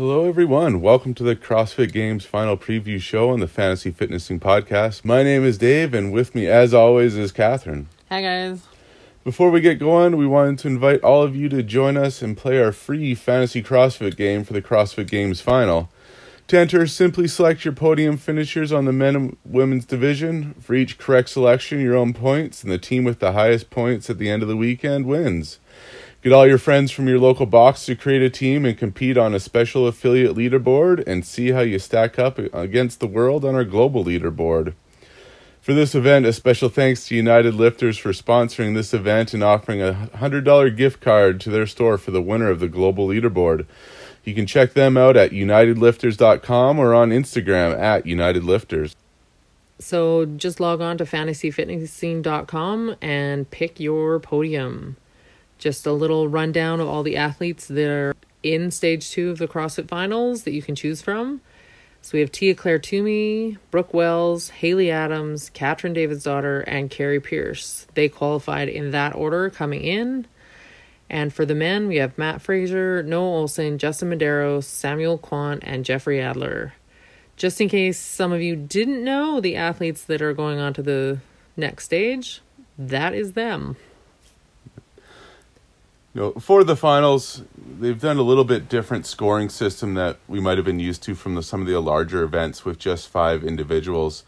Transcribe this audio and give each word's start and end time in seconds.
Hello, 0.00 0.26
everyone. 0.26 0.80
Welcome 0.80 1.12
to 1.12 1.22
the 1.22 1.36
CrossFit 1.36 1.92
Games 1.92 2.24
final 2.24 2.56
preview 2.56 2.98
show 2.98 3.28
on 3.28 3.40
the 3.40 3.46
Fantasy 3.46 3.90
Fitnessing 3.90 4.40
Podcast. 4.40 5.04
My 5.04 5.22
name 5.22 5.44
is 5.44 5.58
Dave, 5.58 5.92
and 5.92 6.10
with 6.10 6.34
me, 6.34 6.46
as 6.46 6.72
always, 6.72 7.18
is 7.18 7.32
Catherine. 7.32 7.86
Hi, 8.08 8.22
guys. 8.22 8.62
Before 9.24 9.50
we 9.50 9.60
get 9.60 9.78
going, 9.78 10.16
we 10.16 10.26
wanted 10.26 10.58
to 10.60 10.68
invite 10.68 11.02
all 11.02 11.22
of 11.22 11.36
you 11.36 11.50
to 11.50 11.62
join 11.62 11.98
us 11.98 12.22
and 12.22 12.34
play 12.34 12.62
our 12.62 12.72
free 12.72 13.14
fantasy 13.14 13.62
CrossFit 13.62 14.16
game 14.16 14.42
for 14.42 14.54
the 14.54 14.62
CrossFit 14.62 15.10
Games 15.10 15.42
final. 15.42 15.90
To 16.48 16.58
enter, 16.58 16.86
simply 16.86 17.28
select 17.28 17.66
your 17.66 17.74
podium 17.74 18.16
finishers 18.16 18.72
on 18.72 18.86
the 18.86 18.94
men 18.94 19.14
and 19.14 19.36
women's 19.44 19.84
division. 19.84 20.54
For 20.60 20.74
each 20.74 20.96
correct 20.96 21.28
selection, 21.28 21.78
your 21.78 21.94
own 21.94 22.14
points, 22.14 22.62
and 22.62 22.72
the 22.72 22.78
team 22.78 23.04
with 23.04 23.18
the 23.18 23.32
highest 23.32 23.68
points 23.68 24.08
at 24.08 24.16
the 24.16 24.30
end 24.30 24.40
of 24.40 24.48
the 24.48 24.56
weekend 24.56 25.04
wins. 25.04 25.58
Get 26.22 26.34
all 26.34 26.46
your 26.46 26.58
friends 26.58 26.90
from 26.90 27.08
your 27.08 27.18
local 27.18 27.46
box 27.46 27.86
to 27.86 27.96
create 27.96 28.20
a 28.20 28.28
team 28.28 28.66
and 28.66 28.76
compete 28.76 29.16
on 29.16 29.34
a 29.34 29.40
special 29.40 29.86
affiliate 29.86 30.36
leaderboard 30.36 31.02
and 31.06 31.24
see 31.24 31.52
how 31.52 31.60
you 31.60 31.78
stack 31.78 32.18
up 32.18 32.38
against 32.38 33.00
the 33.00 33.06
world 33.06 33.42
on 33.42 33.54
our 33.54 33.64
global 33.64 34.04
leaderboard. 34.04 34.74
For 35.62 35.72
this 35.72 35.94
event, 35.94 36.26
a 36.26 36.34
special 36.34 36.68
thanks 36.68 37.06
to 37.08 37.14
United 37.14 37.54
Lifters 37.54 37.96
for 37.96 38.12
sponsoring 38.12 38.74
this 38.74 38.92
event 38.92 39.32
and 39.32 39.42
offering 39.42 39.80
a 39.80 40.10
$100 40.16 40.76
gift 40.76 41.00
card 41.00 41.40
to 41.40 41.50
their 41.50 41.66
store 41.66 41.96
for 41.96 42.10
the 42.10 42.20
winner 42.20 42.50
of 42.50 42.60
the 42.60 42.68
global 42.68 43.08
leaderboard. 43.08 43.64
You 44.22 44.34
can 44.34 44.46
check 44.46 44.74
them 44.74 44.98
out 44.98 45.16
at 45.16 45.30
unitedlifters.com 45.30 46.78
or 46.78 46.94
on 46.94 47.10
Instagram 47.10 47.78
at 47.78 48.04
unitedlifters. 48.04 48.94
So 49.78 50.26
just 50.26 50.60
log 50.60 50.82
on 50.82 50.98
to 50.98 51.04
fantasyfitnessing.com 51.04 52.96
and 53.00 53.50
pick 53.50 53.80
your 53.80 54.20
podium. 54.20 54.96
Just 55.60 55.86
a 55.86 55.92
little 55.92 56.26
rundown 56.26 56.80
of 56.80 56.88
all 56.88 57.02
the 57.02 57.16
athletes 57.16 57.68
that 57.68 57.90
are 57.90 58.16
in 58.42 58.70
stage 58.70 59.10
two 59.10 59.30
of 59.30 59.38
the 59.38 59.46
CrossFit 59.46 59.88
finals 59.88 60.42
that 60.44 60.52
you 60.52 60.62
can 60.62 60.74
choose 60.74 61.02
from. 61.02 61.42
So 62.02 62.12
we 62.14 62.20
have 62.20 62.32
Tia 62.32 62.54
Claire 62.54 62.78
Toomey, 62.78 63.58
Brooke 63.70 63.92
Wells, 63.92 64.48
Haley 64.48 64.90
Adams, 64.90 65.50
Katrin 65.50 65.94
Davidsdottir, 65.94 66.64
and 66.66 66.90
Kari 66.90 67.20
Pearce. 67.20 67.86
They 67.92 68.08
qualified 68.08 68.70
in 68.70 68.92
that 68.92 69.14
order 69.14 69.50
coming 69.50 69.82
in. 69.82 70.26
And 71.10 71.30
for 71.30 71.44
the 71.44 71.54
men, 71.54 71.88
we 71.88 71.96
have 71.96 72.16
Matt 72.16 72.40
Fraser, 72.40 73.02
Noah 73.02 73.44
Ohlsen, 73.44 73.76
Justin 73.76 74.10
Medeiros, 74.10 74.64
Samuel 74.64 75.18
Kwant, 75.18 75.58
and 75.62 75.84
Jeffrey 75.84 76.22
Adler. 76.22 76.72
Just 77.36 77.60
in 77.60 77.68
case 77.68 77.98
some 77.98 78.32
of 78.32 78.40
you 78.40 78.56
didn't 78.56 79.04
know 79.04 79.40
the 79.40 79.56
athletes 79.56 80.04
that 80.04 80.22
are 80.22 80.32
going 80.32 80.58
on 80.58 80.72
to 80.74 80.82
the 80.82 81.18
next 81.54 81.84
stage, 81.84 82.40
that 82.78 83.12
is 83.12 83.32
them. 83.32 83.76
You 86.12 86.20
know, 86.20 86.32
for 86.32 86.64
the 86.64 86.74
finals, 86.74 87.42
they've 87.56 88.00
done 88.00 88.16
a 88.16 88.22
little 88.22 88.42
bit 88.42 88.68
different 88.68 89.06
scoring 89.06 89.48
system 89.48 89.94
that 89.94 90.16
we 90.26 90.40
might 90.40 90.58
have 90.58 90.64
been 90.64 90.80
used 90.80 91.04
to 91.04 91.14
from 91.14 91.36
the, 91.36 91.42
some 91.42 91.60
of 91.60 91.68
the 91.68 91.78
larger 91.80 92.24
events 92.24 92.64
with 92.64 92.80
just 92.80 93.08
five 93.08 93.44
individuals. 93.44 94.24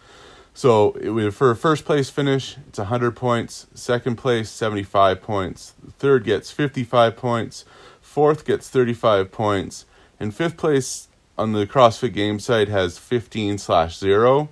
So 0.54 0.92
it, 0.92 1.32
for 1.32 1.50
a 1.50 1.56
first 1.56 1.84
place 1.84 2.08
finish, 2.08 2.56
it's 2.68 2.78
100 2.78 3.16
points. 3.16 3.66
Second 3.74 4.16
place, 4.16 4.48
75 4.48 5.22
points. 5.22 5.74
Third 5.98 6.22
gets 6.22 6.52
55 6.52 7.16
points. 7.16 7.64
Fourth 8.00 8.44
gets 8.44 8.68
35 8.68 9.32
points. 9.32 9.84
And 10.20 10.32
fifth 10.32 10.56
place 10.56 11.08
on 11.36 11.52
the 11.52 11.66
CrossFit 11.66 12.12
game 12.12 12.38
site 12.38 12.68
has 12.68 12.96
15 12.98 13.58
slash 13.58 13.98
0. 13.98 14.50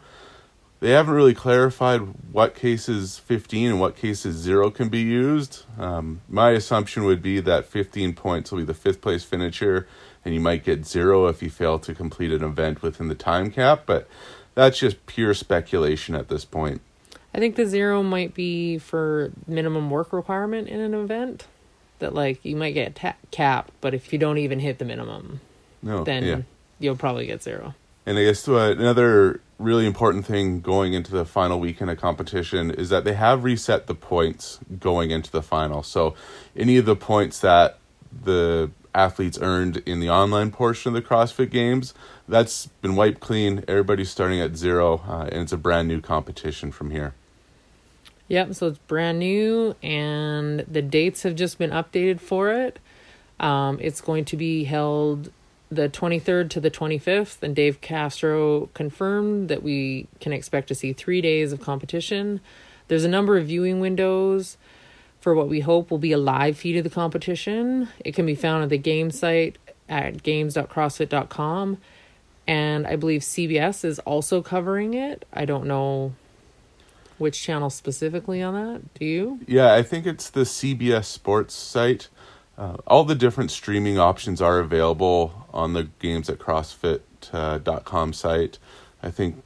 They 0.81 0.91
haven't 0.91 1.13
really 1.13 1.35
clarified 1.35 2.01
what 2.33 2.55
cases 2.55 3.19
15 3.19 3.69
and 3.69 3.81
what 3.81 3.97
cases 3.97 4.37
0 4.37 4.71
can 4.71 4.89
be 4.89 5.01
used. 5.01 5.65
Um, 5.79 6.23
my 6.27 6.51
assumption 6.51 7.05
would 7.05 7.23
be 7.23 7.39
that 7.41 7.67
15 7.67 8.15
points 8.15 8.51
will 8.51 8.59
be 8.59 8.65
the 8.65 8.75
fifth 8.75 9.03
place 9.03 9.23
finisher, 9.23 9.87
and 10.25 10.33
you 10.33 10.41
might 10.41 10.65
get 10.65 10.87
0 10.87 11.27
if 11.27 11.43
you 11.43 11.51
fail 11.51 11.79
to 11.81 11.95
complete 11.95 12.33
an 12.33 12.43
event 12.43 12.81
within 12.81 13.09
the 13.09 13.15
time 13.15 13.51
cap. 13.51 13.83
But 13.85 14.09
that's 14.55 14.79
just 14.79 15.05
pure 15.07 15.35
speculation 15.35 16.15
at 16.15 16.29
this 16.29 16.47
point. 16.47 16.81
I 17.33 17.39
think 17.39 17.57
the 17.57 17.67
zero 17.67 18.03
might 18.03 18.35
be 18.35 18.79
for 18.79 19.33
minimum 19.47 19.91
work 19.91 20.13
requirement 20.13 20.69
in 20.69 20.81
an 20.81 20.95
event. 20.95 21.47
That 22.01 22.15
like 22.15 22.45
you 22.45 22.57
might 22.57 22.73
get 22.73 22.95
ta- 22.95 23.17
capped, 23.31 23.73
but 23.83 23.93
if 23.93 24.13
you 24.13 24.19
don't 24.19 24.39
even 24.39 24.59
hit 24.59 24.79
the 24.79 24.87
minimum, 24.87 25.41
no, 25.83 26.03
then 26.03 26.25
yeah. 26.25 26.41
you'll 26.79 26.97
probably 26.97 27.27
get 27.27 27.43
zero. 27.43 27.75
And 28.07 28.19
I 28.19 28.25
guess 28.25 28.49
uh, 28.49 28.75
another 28.79 29.43
really 29.61 29.87
important 29.87 30.27
thing 30.27 30.61
going 30.61 30.95
into 30.95 31.13
the 31.13 31.25
final 31.25 31.61
weekend 31.61 31.91
of 31.91 32.01
competition 32.01 32.71
is 32.71 32.89
that 32.89 33.05
they 33.05 33.13
have 33.13 33.45
reset 33.45 33.87
the 33.87 33.95
points 33.95 34.59
going 34.79 35.11
into 35.11 35.31
the 35.31 35.43
final. 35.43 35.83
So 35.83 36.15
any 36.57 36.77
of 36.79 36.87
the 36.87 36.97
points 36.97 37.41
that 37.41 37.79
the 38.25 38.71
athletes 38.95 39.39
earned 39.41 39.79
in 39.79 40.01
the 40.01 40.11
online 40.11 40.51
portion 40.51 40.95
of 40.95 41.03
the 41.03 41.09
CrossFit 41.09 41.51
Games. 41.51 41.95
That's 42.29 42.67
been 42.67 42.97
wiped 42.97 43.21
clean. 43.21 43.65
Everybody's 43.69 44.11
starting 44.11 44.41
at 44.41 44.57
zero, 44.57 45.03
uh, 45.07 45.29
and 45.31 45.43
it's 45.43 45.53
a 45.53 45.57
brand 45.57 45.89
new 45.89 46.01
competition 46.01 46.73
from 46.73 46.91
here. 46.91 47.15
Yep, 48.29 48.55
so 48.55 48.69
it's 48.69 48.79
brand 48.79 49.19
new, 49.19 49.75
and 49.83 50.61
the 50.61 50.83
dates 50.83 51.25
have 51.25 51.35
just 51.35 51.59
been 51.59 51.71
updated 51.71 52.21
for 52.21 52.53
it. 52.53 52.79
Um, 53.41 53.79
it's 53.81 54.01
going 54.01 54.25
to 54.27 54.37
be 54.37 54.65
held 54.65 55.33
the 55.71 55.89
23rd 55.89 56.51
to 56.51 56.61
the 56.61 56.71
25th, 56.71 57.43
and 57.43 57.55
Dave 57.55 57.81
Castro 57.81 58.67
confirmed 58.75 59.49
that 59.49 59.63
we 59.63 60.09
can 60.21 60.33
expect 60.33 60.69
to 60.69 60.75
see 60.75 60.93
three 60.93 61.21
days 61.21 61.53
of 61.53 61.61
competition. 61.61 62.41
There's 62.89 63.05
a 63.05 63.09
number 63.09 63.39
of 63.39 63.47
viewing 63.47 63.79
windows 63.79 64.57
for 65.21 65.35
what 65.35 65.49
we 65.49 65.61
hope 65.61 65.91
will 65.91 65.99
be 65.99 66.13
a 66.13 66.19
live 66.19 66.57
feed 66.57 66.77
of 66.77 66.85
the 66.85 66.91
competition. 66.91 67.89
It 68.05 68.15
can 68.15 68.27
be 68.27 68.35
found 68.35 68.65
at 68.65 68.69
the 68.71 68.79
game 68.79 69.11
site 69.11 69.59
at 69.89 70.23
games.crossfit.com. 70.23 71.79
And 72.47 72.87
I 72.87 72.97
believe 72.97 73.21
CBS 73.21 73.85
is 73.85 73.99
also 74.01 74.43
covering 74.43 74.95
it. 74.95 75.25
I 75.33 75.45
don't 75.45 75.67
know 75.67 76.15
which 77.19 77.41
channel 77.41 77.71
specifically 77.71 78.43
on 78.43 78.55
that. 78.55 78.95
Do 78.95 79.05
you? 79.05 79.41
Yeah, 79.47 79.75
I 79.75 79.83
think 79.83 80.07
it's 80.07 80.31
the 80.31 80.41
CBS 80.41 81.05
Sports 81.05 81.55
site. 81.55 82.09
Uh, 82.61 82.77
all 82.87 83.05
the 83.05 83.15
different 83.15 83.51
streaming 83.51 83.99
options 83.99 84.43
are 84.43 84.59
available 84.59 85.47
on 85.51 85.73
the 85.73 85.85
games 85.99 86.29
at 86.29 86.39
CrossFit.com 86.39 88.09
uh, 88.11 88.13
site. 88.13 88.59
I 89.03 89.11
think 89.11 89.43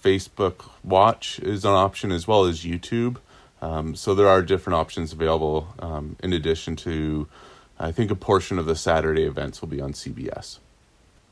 Facebook 0.00 0.70
Watch 0.84 1.40
is 1.40 1.64
an 1.64 1.72
option 1.72 2.12
as 2.12 2.28
well 2.28 2.44
as 2.44 2.64
YouTube. 2.64 3.16
Um, 3.60 3.96
so 3.96 4.14
there 4.14 4.28
are 4.28 4.40
different 4.40 4.76
options 4.76 5.12
available 5.12 5.74
um, 5.80 6.14
in 6.22 6.32
addition 6.32 6.76
to, 6.76 7.26
I 7.80 7.90
think 7.90 8.12
a 8.12 8.14
portion 8.14 8.60
of 8.60 8.66
the 8.66 8.76
Saturday 8.76 9.24
events 9.24 9.60
will 9.60 9.68
be 9.68 9.80
on 9.80 9.92
CBS. 9.92 10.60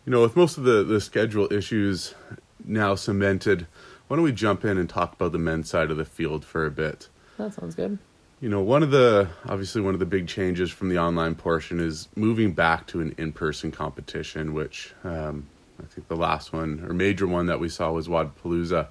You 0.04 0.10
know, 0.10 0.22
with 0.22 0.34
most 0.34 0.58
of 0.58 0.64
the, 0.64 0.82
the 0.82 1.00
schedule 1.00 1.52
issues 1.52 2.16
now 2.64 2.96
cemented, 2.96 3.68
why 4.08 4.16
don't 4.16 4.24
we 4.24 4.32
jump 4.32 4.64
in 4.64 4.76
and 4.76 4.88
talk 4.88 5.12
about 5.12 5.30
the 5.30 5.38
men's 5.38 5.70
side 5.70 5.92
of 5.92 5.98
the 5.98 6.04
field 6.04 6.44
for 6.44 6.66
a 6.66 6.70
bit? 6.72 7.08
That 7.38 7.54
sounds 7.54 7.76
good. 7.76 8.00
You 8.42 8.48
know, 8.48 8.60
one 8.60 8.82
of 8.82 8.90
the 8.90 9.28
obviously 9.46 9.82
one 9.82 9.94
of 9.94 10.00
the 10.00 10.06
big 10.06 10.26
changes 10.26 10.68
from 10.68 10.88
the 10.88 10.98
online 10.98 11.36
portion 11.36 11.78
is 11.78 12.08
moving 12.16 12.54
back 12.54 12.88
to 12.88 13.00
an 13.00 13.14
in-person 13.16 13.70
competition, 13.70 14.52
which 14.52 14.92
um, 15.04 15.46
I 15.80 15.86
think 15.86 16.08
the 16.08 16.16
last 16.16 16.52
one 16.52 16.84
or 16.84 16.92
major 16.92 17.28
one 17.28 17.46
that 17.46 17.60
we 17.60 17.68
saw 17.68 17.92
was 17.92 18.08
Wodapalooza. 18.08 18.88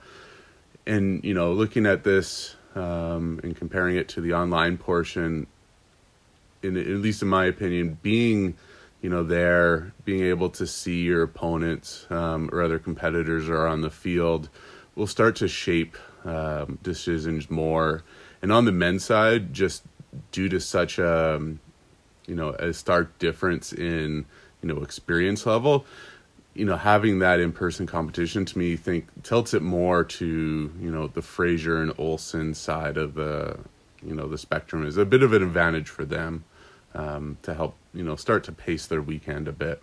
And 0.87 1.21
you 1.25 1.33
know, 1.33 1.51
looking 1.51 1.85
at 1.85 2.05
this 2.05 2.55
um, 2.75 3.41
and 3.43 3.53
comparing 3.53 3.97
it 3.97 4.07
to 4.09 4.21
the 4.21 4.35
online 4.35 4.77
portion, 4.77 5.47
in 6.63 6.77
at 6.77 6.87
least 6.87 7.21
in 7.21 7.27
my 7.27 7.43
opinion, 7.43 7.97
being 8.01 8.55
you 9.01 9.09
know 9.09 9.25
there, 9.25 9.91
being 10.05 10.23
able 10.23 10.49
to 10.51 10.65
see 10.65 11.01
your 11.01 11.23
opponents 11.23 12.07
um, 12.09 12.49
or 12.53 12.61
other 12.61 12.79
competitors 12.79 13.49
are 13.49 13.67
on 13.67 13.81
the 13.81 13.91
field, 13.91 14.47
will 14.95 15.07
start 15.07 15.35
to 15.35 15.49
shape 15.49 15.97
um, 16.23 16.79
decisions 16.81 17.49
more. 17.49 18.05
And 18.41 18.51
on 18.51 18.65
the 18.65 18.71
men's 18.71 19.03
side, 19.03 19.53
just 19.53 19.83
due 20.31 20.49
to 20.49 20.59
such 20.59 20.99
a 20.99 21.41
you 22.27 22.35
know 22.35 22.49
a 22.49 22.73
stark 22.73 23.17
difference 23.19 23.73
in 23.73 24.25
you 24.61 24.73
know 24.73 24.81
experience 24.81 25.45
level 25.45 25.85
you 26.53 26.65
know, 26.65 26.75
having 26.75 27.19
that 27.19 27.39
in 27.39 27.51
person 27.51 27.87
competition 27.87 28.45
to 28.45 28.57
me 28.57 28.75
think 28.75 29.07
tilts 29.23 29.53
it 29.53 29.61
more 29.61 30.03
to, 30.03 30.71
you 30.79 30.91
know, 30.91 31.07
the 31.07 31.21
Fraser 31.21 31.81
and 31.81 31.91
Ohlsen 31.97 32.55
side 32.55 32.97
of 32.97 33.13
the, 33.13 33.57
you 34.05 34.13
know, 34.13 34.27
the 34.27 34.37
spectrum 34.37 34.85
is 34.85 34.97
a 34.97 35.05
bit 35.05 35.23
of 35.23 35.31
an 35.33 35.41
advantage 35.41 35.87
for 35.87 36.03
them 36.03 36.43
um, 36.93 37.37
to 37.43 37.53
help, 37.53 37.75
you 37.93 38.03
know, 38.03 38.17
start 38.17 38.43
to 38.45 38.51
pace 38.51 38.85
their 38.85 39.01
weekend 39.01 39.47
a 39.47 39.53
bit. 39.53 39.81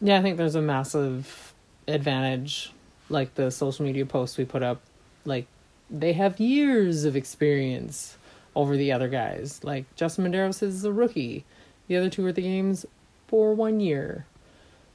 Yeah, 0.00 0.18
I 0.18 0.22
think 0.22 0.38
there's 0.38 0.54
a 0.54 0.62
massive 0.62 1.52
advantage. 1.86 2.72
Like 3.08 3.34
the 3.34 3.50
social 3.50 3.84
media 3.84 4.06
posts 4.06 4.38
we 4.38 4.44
put 4.46 4.62
up, 4.62 4.80
like 5.24 5.46
they 5.90 6.12
have 6.14 6.40
years 6.40 7.04
of 7.04 7.16
experience 7.16 8.16
over 8.54 8.76
the 8.76 8.92
other 8.92 9.08
guys. 9.08 9.60
Like 9.62 9.84
Justin 9.94 10.24
Medeiros 10.24 10.62
is 10.62 10.84
a 10.84 10.92
rookie. 10.92 11.44
The 11.88 11.96
other 11.96 12.10
two 12.10 12.24
are 12.26 12.32
the 12.32 12.42
games 12.42 12.86
for 13.28 13.54
one 13.54 13.80
year. 13.80 14.26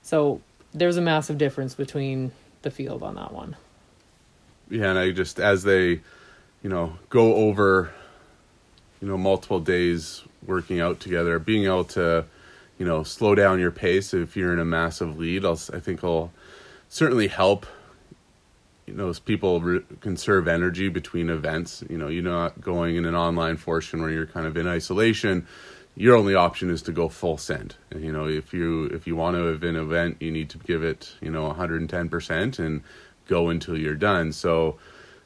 So 0.01 0.41
there's 0.73 0.97
a 0.97 1.01
massive 1.01 1.37
difference 1.37 1.75
between 1.75 2.31
the 2.61 2.71
field 2.71 3.03
on 3.03 3.15
that 3.15 3.33
one. 3.33 3.55
Yeah, 4.69 4.89
and 4.89 4.99
I 4.99 5.11
just 5.11 5.39
as 5.39 5.63
they, 5.63 6.01
you 6.63 6.69
know, 6.69 6.93
go 7.09 7.35
over, 7.35 7.91
you 9.01 9.07
know, 9.07 9.17
multiple 9.17 9.59
days 9.59 10.23
working 10.45 10.79
out 10.79 10.99
together, 10.99 11.39
being 11.39 11.65
able 11.65 11.83
to, 11.85 12.25
you 12.79 12.85
know, 12.85 13.03
slow 13.03 13.35
down 13.35 13.59
your 13.59 13.71
pace 13.71 14.13
if 14.13 14.35
you're 14.35 14.53
in 14.53 14.59
a 14.59 14.65
massive 14.65 15.17
lead. 15.17 15.45
I'll, 15.45 15.59
I 15.73 15.79
think 15.79 16.03
will 16.03 16.31
certainly 16.89 17.27
help. 17.27 17.65
You 18.85 18.93
know, 18.93 19.13
people 19.13 19.61
re- 19.61 19.83
conserve 19.99 20.47
energy 20.47 20.89
between 20.89 21.29
events. 21.29 21.83
You 21.89 21.97
know, 21.97 22.07
you're 22.07 22.23
not 22.23 22.59
going 22.59 22.95
in 22.95 23.05
an 23.05 23.15
online 23.15 23.57
portion 23.57 24.01
where 24.01 24.09
you're 24.09 24.25
kind 24.25 24.45
of 24.45 24.57
in 24.57 24.67
isolation. 24.67 25.47
Your 25.95 26.15
only 26.15 26.35
option 26.35 26.69
is 26.69 26.81
to 26.83 26.91
go 26.91 27.09
full 27.09 27.37
send. 27.37 27.75
And, 27.91 28.03
you 28.03 28.11
know, 28.11 28.27
if 28.27 28.53
you 28.53 28.85
if 28.85 29.05
you 29.07 29.15
want 29.15 29.35
to 29.35 29.43
have 29.45 29.63
an 29.63 29.75
event, 29.75 30.17
you 30.19 30.31
need 30.31 30.49
to 30.51 30.57
give 30.57 30.83
it 30.83 31.13
you 31.21 31.29
know 31.29 31.43
110 31.43 32.09
percent 32.09 32.59
and 32.59 32.81
go 33.27 33.49
until 33.49 33.77
you're 33.77 33.95
done. 33.95 34.31
So, 34.31 34.77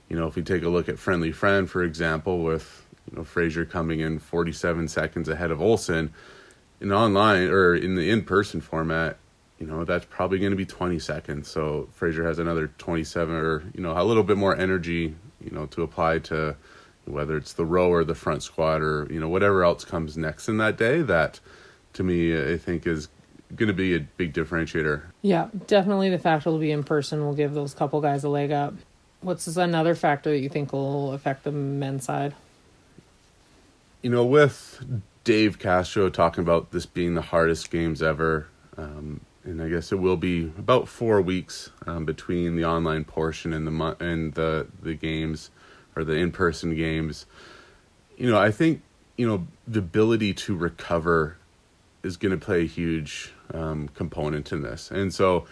you 0.09 0.15
know, 0.15 0.27
if 0.27 0.35
we 0.35 0.43
take 0.43 0.63
a 0.63 0.69
look 0.69 0.89
at 0.89 0.99
Friendly 0.99 1.31
Fran, 1.31 1.65
for 1.65 1.83
example, 1.83 2.43
with 2.43 2.85
you 3.09 3.17
know 3.17 3.23
Fraser 3.23 3.65
coming 3.65 3.99
in 3.99 4.19
47 4.19 4.87
seconds 4.87 5.29
ahead 5.29 5.51
of 5.51 5.59
Ohlsen 5.59 6.09
in 6.79 6.91
online 6.91 7.47
or 7.47 7.75
in 7.75 7.95
the 7.95 8.09
in-person 8.09 8.61
format 8.61 9.17
you 9.59 9.65
know 9.65 9.85
that's 9.85 10.05
probably 10.05 10.39
going 10.39 10.51
to 10.51 10.57
be 10.57 10.65
20 10.65 10.99
seconds. 10.99 11.47
So 11.49 11.87
Fraser 11.93 12.25
has 12.25 12.39
another 12.39 12.67
27 12.77 13.35
or 13.35 13.63
you 13.73 13.81
know 13.81 13.93
a 13.99 14.03
little 14.03 14.23
bit 14.23 14.37
more 14.37 14.55
energy 14.55 15.15
you 15.41 15.51
know 15.51 15.65
to 15.67 15.83
apply 15.83 16.19
to 16.19 16.55
whether 17.05 17.37
it's 17.37 17.53
the 17.53 17.65
row 17.65 17.89
or 17.89 18.03
the 18.03 18.15
front 18.15 18.43
squat 18.43 18.81
or 18.81 19.07
you 19.09 19.19
know 19.19 19.29
whatever 19.29 19.63
else 19.63 19.85
comes 19.85 20.17
next 20.17 20.49
in 20.49 20.57
that 20.57 20.77
day 20.77 21.01
that 21.01 21.39
to 21.93 22.03
me 22.03 22.53
i 22.53 22.57
think 22.57 22.87
is 22.87 23.07
going 23.55 23.67
to 23.67 23.73
be 23.73 23.95
a 23.95 23.99
big 23.99 24.33
differentiator. 24.33 25.03
Yeah 25.21 25.49
definitely 25.67 26.09
the 26.09 26.17
fact 26.19 26.45
it'll 26.47 26.59
be 26.59 26.71
in 26.71 26.83
person 26.83 27.23
will 27.23 27.35
give 27.35 27.53
those 27.53 27.73
couple 27.73 28.01
guys 28.01 28.23
a 28.23 28.29
leg 28.29 28.51
up. 28.51 28.73
What's 29.21 29.47
another 29.55 29.95
factor 29.95 30.31
that 30.31 30.39
you 30.39 30.49
think 30.49 30.73
will 30.73 31.13
affect 31.13 31.43
the 31.43 31.51
men's 31.51 32.05
side? 32.05 32.33
You 34.01 34.09
know 34.09 34.25
with 34.25 34.83
Dave 35.23 35.59
Castro 35.59 36.09
talking 36.09 36.43
about 36.43 36.71
this 36.71 36.85
being 36.85 37.13
the 37.13 37.21
hardest 37.21 37.71
games 37.71 38.01
ever. 38.01 38.47
Um, 38.77 39.21
and 39.45 39.62
I 39.62 39.69
guess 39.69 39.92
it 39.92 40.00
will 40.00 40.18
be 40.18 40.51
about 40.57 40.88
four 40.88 41.21
weeks 41.21 41.71
um, 41.86 42.03
between 42.03 42.56
the 42.56 42.65
online 42.65 43.06
portion 43.06 43.53
and 43.53 43.68
the 43.68 43.97
and 44.00 44.33
the 44.33 44.68
the 44.81 44.95
games 44.95 45.51
or 45.95 46.03
the 46.03 46.13
in 46.13 46.31
person 46.31 46.75
games. 46.75 47.25
You 48.18 48.31
know, 48.31 48.39
I 48.39 48.51
think 48.51 48.81
you 49.18 49.27
know 49.27 49.47
the 49.68 49.80
ability 49.80 50.33
to 50.33 50.56
recover 50.56 51.38
is 52.03 52.18
going 52.18 52.38
to 52.38 52.44
play 52.44 52.62
a 52.62 52.68
huge 52.68 53.33
um, 53.53 53.88
component 53.89 54.51
in 54.51 54.63
this, 54.63 54.92
and 54.92 55.13
so 55.13 55.45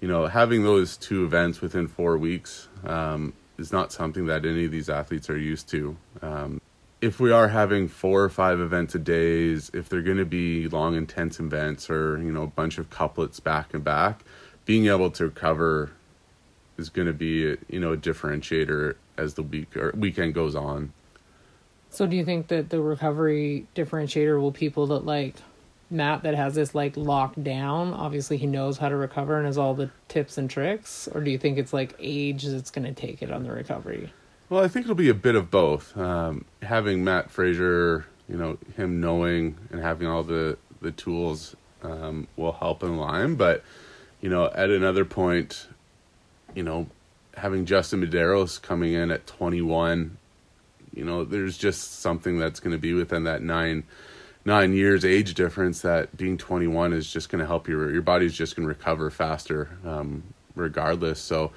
you 0.00 0.08
know 0.08 0.26
having 0.26 0.62
those 0.62 0.96
two 0.96 1.24
events 1.24 1.60
within 1.60 1.88
four 1.88 2.16
weeks 2.16 2.68
um, 2.84 3.32
is 3.58 3.72
not 3.72 3.92
something 3.92 4.26
that 4.26 4.46
any 4.46 4.64
of 4.64 4.70
these 4.70 4.88
athletes 4.88 5.28
are 5.28 5.38
used 5.38 5.68
to. 5.70 5.96
If 7.02 7.18
we 7.18 7.32
are 7.32 7.48
having 7.48 7.88
four 7.88 8.22
or 8.22 8.28
five 8.28 8.60
events 8.60 8.94
a 8.94 8.98
days, 9.00 9.72
if 9.74 9.88
they're 9.88 10.02
going 10.02 10.18
to 10.18 10.24
be 10.24 10.68
long, 10.68 10.94
intense 10.94 11.40
events 11.40 11.90
or, 11.90 12.16
you 12.18 12.30
know, 12.30 12.44
a 12.44 12.46
bunch 12.46 12.78
of 12.78 12.90
couplets 12.90 13.40
back 13.40 13.74
and 13.74 13.82
back, 13.82 14.24
being 14.66 14.86
able 14.86 15.10
to 15.10 15.24
recover 15.24 15.90
is 16.78 16.88
going 16.88 17.08
to 17.08 17.12
be, 17.12 17.56
you 17.68 17.80
know, 17.80 17.92
a 17.92 17.96
differentiator 17.96 18.94
as 19.18 19.34
the 19.34 19.42
week 19.42 19.76
or 19.76 19.92
weekend 19.96 20.32
goes 20.32 20.54
on. 20.54 20.92
So 21.90 22.06
do 22.06 22.16
you 22.16 22.24
think 22.24 22.46
that 22.46 22.70
the 22.70 22.80
recovery 22.80 23.66
differentiator 23.74 24.40
will 24.40 24.52
people 24.52 24.86
that 24.86 25.04
like 25.04 25.34
Matt 25.90 26.22
that 26.22 26.36
has 26.36 26.54
this 26.54 26.72
like 26.72 26.96
locked 26.96 27.42
down? 27.42 27.92
Obviously 27.94 28.36
he 28.36 28.46
knows 28.46 28.78
how 28.78 28.88
to 28.88 28.96
recover 28.96 29.36
and 29.38 29.46
has 29.46 29.58
all 29.58 29.74
the 29.74 29.90
tips 30.06 30.38
and 30.38 30.48
tricks, 30.48 31.08
or 31.12 31.20
do 31.20 31.32
you 31.32 31.38
think 31.38 31.58
it's 31.58 31.72
like 31.72 31.96
age 31.98 32.44
that's 32.44 32.70
going 32.70 32.86
to 32.86 32.94
take 32.94 33.22
it 33.22 33.32
on 33.32 33.42
the 33.42 33.50
recovery? 33.50 34.12
Well, 34.52 34.62
I 34.62 34.68
think 34.68 34.84
it'll 34.84 34.94
be 34.94 35.08
a 35.08 35.14
bit 35.14 35.34
of 35.34 35.50
both. 35.50 35.96
Um, 35.96 36.44
having 36.60 37.02
Matt 37.02 37.30
Fraser, 37.30 38.04
you 38.28 38.36
know, 38.36 38.58
him 38.76 39.00
knowing 39.00 39.56
and 39.70 39.80
having 39.80 40.06
all 40.06 40.22
the 40.22 40.58
the 40.82 40.90
tools 40.90 41.56
um, 41.82 42.28
will 42.36 42.52
help 42.52 42.82
in 42.82 42.98
line. 42.98 43.36
But 43.36 43.64
you 44.20 44.28
know, 44.28 44.50
at 44.54 44.68
another 44.68 45.06
point, 45.06 45.68
you 46.54 46.62
know, 46.62 46.86
having 47.34 47.64
Justin 47.64 48.06
Medeiros 48.06 48.60
coming 48.60 48.92
in 48.92 49.10
at 49.10 49.26
21, 49.26 50.18
you 50.94 51.02
know, 51.02 51.24
there's 51.24 51.56
just 51.56 52.00
something 52.00 52.38
that's 52.38 52.60
going 52.60 52.72
to 52.72 52.78
be 52.78 52.92
within 52.92 53.24
that 53.24 53.40
nine 53.40 53.84
nine 54.44 54.74
years 54.74 55.02
age 55.02 55.32
difference 55.32 55.80
that 55.80 56.14
being 56.14 56.36
21 56.36 56.92
is 56.92 57.10
just 57.10 57.30
going 57.30 57.40
to 57.40 57.46
help 57.46 57.68
your 57.68 57.90
your 57.90 58.02
body's 58.02 58.34
just 58.34 58.54
going 58.54 58.68
to 58.68 58.68
recover 58.68 59.08
faster 59.08 59.70
um, 59.86 60.22
regardless. 60.54 61.20
So 61.20 61.52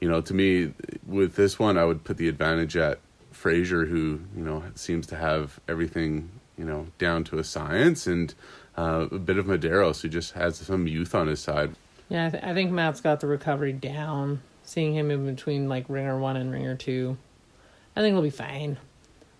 you 0.00 0.08
know, 0.08 0.20
to 0.20 0.34
me, 0.34 0.72
with 1.06 1.36
this 1.36 1.58
one, 1.58 1.78
I 1.78 1.84
would 1.84 2.04
put 2.04 2.16
the 2.16 2.28
advantage 2.28 2.76
at 2.76 2.98
Fraser, 3.32 3.86
who 3.86 4.20
you 4.36 4.42
know 4.42 4.62
seems 4.74 5.06
to 5.08 5.16
have 5.16 5.60
everything 5.68 6.30
you 6.58 6.64
know 6.64 6.86
down 6.98 7.24
to 7.24 7.38
a 7.38 7.44
science, 7.44 8.06
and 8.06 8.34
uh, 8.76 9.06
a 9.10 9.18
bit 9.18 9.38
of 9.38 9.46
Medeiros, 9.46 10.02
who 10.02 10.08
just 10.08 10.32
has 10.32 10.56
some 10.56 10.86
youth 10.86 11.14
on 11.14 11.28
his 11.28 11.40
side. 11.40 11.74
Yeah, 12.08 12.26
I, 12.26 12.30
th- 12.30 12.44
I 12.44 12.54
think 12.54 12.70
Matt's 12.70 13.00
got 13.00 13.20
the 13.20 13.26
recovery 13.26 13.72
down. 13.72 14.42
Seeing 14.64 14.94
him 14.94 15.10
in 15.12 15.26
between 15.26 15.68
like 15.68 15.84
ringer 15.88 16.18
one 16.18 16.36
and 16.36 16.50
ringer 16.50 16.74
two, 16.74 17.16
I 17.94 18.00
think 18.00 18.14
he'll 18.14 18.22
be 18.22 18.30
fine. 18.30 18.78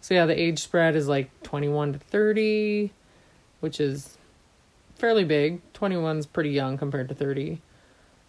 So 0.00 0.14
yeah, 0.14 0.24
the 0.26 0.40
age 0.40 0.60
spread 0.60 0.94
is 0.94 1.08
like 1.08 1.30
twenty 1.42 1.68
one 1.68 1.92
to 1.92 1.98
thirty, 1.98 2.92
which 3.60 3.80
is 3.80 4.16
fairly 4.94 5.24
big. 5.24 5.60
Twenty 5.72 5.96
one's 5.96 6.26
pretty 6.26 6.50
young 6.50 6.78
compared 6.78 7.08
to 7.08 7.14
thirty. 7.14 7.60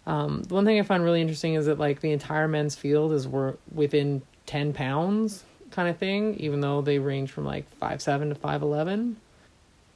Um, 0.08 0.42
one 0.48 0.64
thing 0.64 0.80
I 0.80 0.82
find 0.82 1.04
really 1.04 1.20
interesting 1.20 1.52
is 1.52 1.66
that 1.66 1.78
like 1.78 2.00
the 2.00 2.12
entire 2.12 2.48
men's 2.48 2.74
field 2.74 3.12
is 3.12 3.28
we're 3.28 3.54
within 3.74 4.22
ten 4.46 4.72
pounds 4.72 5.44
kind 5.70 5.86
of 5.86 5.98
thing, 5.98 6.34
even 6.36 6.62
though 6.62 6.80
they 6.80 6.98
range 6.98 7.30
from 7.30 7.44
like 7.44 7.68
five 7.76 8.00
seven 8.00 8.30
to 8.30 8.34
five 8.34 8.62
eleven. 8.62 9.18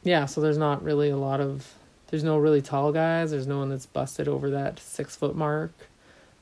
Yeah, 0.04 0.26
so 0.26 0.42
there's 0.42 0.58
not 0.58 0.84
really 0.84 1.08
a 1.08 1.16
lot 1.16 1.40
of 1.40 1.72
there's 2.08 2.24
no 2.24 2.36
really 2.36 2.60
tall 2.60 2.92
guys. 2.92 3.30
There's 3.30 3.46
no 3.46 3.58
one 3.58 3.70
that's 3.70 3.86
busted 3.86 4.28
over 4.28 4.50
that 4.50 4.78
six 4.78 5.16
foot 5.16 5.34
mark. 5.34 5.72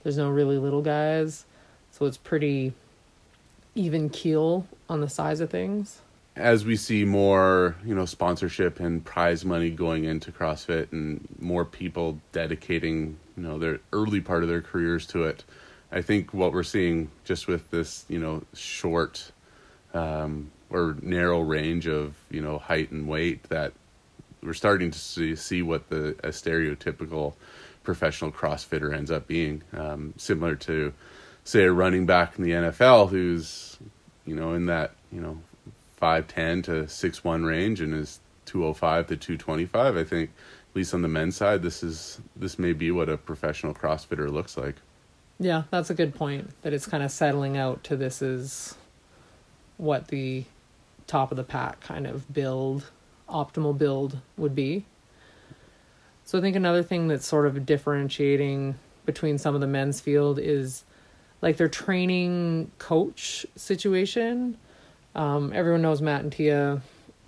There's 0.03 0.19
no 0.19 0.31
really 0.31 0.59
little 0.59 0.83
guys, 0.83 1.45
so 1.93 2.07
it's 2.07 2.17
pretty 2.17 2.73
even 3.77 4.11
keel 4.11 4.67
on 4.89 5.01
the 5.01 5.09
size 5.09 5.39
of 5.39 5.49
things 5.49 6.01
as 6.37 6.65
we 6.65 6.77
see 6.77 7.05
more, 7.05 7.77
you 7.85 7.95
know, 7.95 8.07
sponsorship 8.07 8.81
and 8.81 9.05
prize 9.05 9.45
money 9.45 9.71
going 9.71 10.05
into 10.05 10.33
CrossFit 10.33 10.91
and 10.93 11.27
more 11.39 11.65
people 11.65 12.19
dedicating, 12.33 13.19
you 13.41 13.49
know, 13.49 13.59
their 13.59 13.81
early 13.91 14.21
part 14.21 14.43
of 14.43 14.51
their 14.51 14.61
careers 14.61 15.07
to 15.07 15.25
it, 15.25 15.45
I 15.91 16.03
think 16.03 16.35
what 16.35 16.53
we're 16.53 16.63
seeing 16.63 17.11
just 17.25 17.49
with 17.49 17.71
this, 17.71 18.05
you 18.07 18.19
know, 18.19 18.43
short 18.53 19.33
um, 19.95 20.51
or 20.69 20.97
narrow 21.01 21.41
range 21.41 21.89
of, 21.89 22.17
you 22.31 22.43
know, 22.43 22.59
height 22.59 22.91
and 22.91 23.09
weight 23.09 23.45
that 23.45 23.73
we're 24.43 24.53
starting 24.53 24.91
to 24.91 24.99
see, 24.99 25.35
see 25.37 25.63
what 25.63 25.89
the 25.89 26.11
a 26.23 26.29
stereotypical 26.29 27.33
professional 27.83 28.31
CrossFitter 28.31 28.95
ends 28.95 29.11
up 29.11 29.27
being, 29.27 29.63
um, 29.73 30.13
similar 30.19 30.55
to, 30.57 30.93
say, 31.45 31.63
a 31.63 31.73
running 31.73 32.05
back 32.05 32.37
in 32.37 32.45
the 32.45 32.51
NFL 32.51 33.09
who's, 33.09 33.79
you 34.27 34.35
know, 34.35 34.53
in 34.53 34.67
that, 34.67 34.93
you 35.11 35.21
know, 35.23 35.41
five 35.97 36.29
ten 36.29 36.61
to 36.63 36.87
six 36.89 37.25
one 37.25 37.45
range 37.45 37.81
and 37.81 37.95
is 37.95 38.21
two 38.45 38.67
oh 38.67 38.75
five 38.75 39.07
to 39.07 39.17
two 39.17 39.39
twenty 39.39 39.65
five. 39.65 39.97
I 39.97 40.05
think 40.05 40.31
at 40.71 40.77
least 40.77 40.95
on 40.95 41.03
the 41.03 41.09
men's 41.09 41.37
side, 41.37 41.63
this 41.63 41.83
is 41.83 42.21
this 42.37 42.59
may 42.59 42.73
be 42.73 42.91
what 42.91 43.09
a 43.09 43.17
professional 43.17 43.75
CrossFitter 43.75 44.31
looks 44.31 44.57
like. 44.57 44.77
Yeah, 45.39 45.65
that's 45.71 45.91
a 45.91 45.95
good 45.95 46.15
point. 46.15 46.51
That 46.63 46.73
it's 46.73 46.87
kind 46.87 47.03
of 47.03 47.11
settling 47.11 47.57
out 47.57 47.85
to 47.85 47.97
this 47.97 48.23
is 48.23 48.77
what 49.77 50.09
the 50.09 50.45
top 51.07 51.31
of 51.31 51.37
the 51.37 51.45
pack 51.45 51.81
kind 51.81 52.07
of 52.07 52.33
build, 52.33 52.91
optimal 53.29 53.77
build 53.77 54.19
would 54.37 54.55
be. 54.55 54.85
So 56.25 56.39
I 56.39 56.41
think 56.41 56.55
another 56.55 56.83
thing 56.83 57.09
that's 57.09 57.27
sort 57.27 57.47
of 57.47 57.67
differentiating 57.67 58.77
between 59.07 59.39
some 59.39 59.55
of 59.55 59.61
the 59.61 59.67
men's 59.67 60.01
field 60.01 60.39
is 60.39 60.85
like 61.43 61.57
their 61.57 61.69
training 61.69 62.71
coach 62.79 63.47
situation 63.57 64.57
um, 65.15 65.53
everyone 65.55 65.83
knows 65.83 66.01
Matt 66.01 66.23
and 66.23 66.33
Tia 66.33 66.81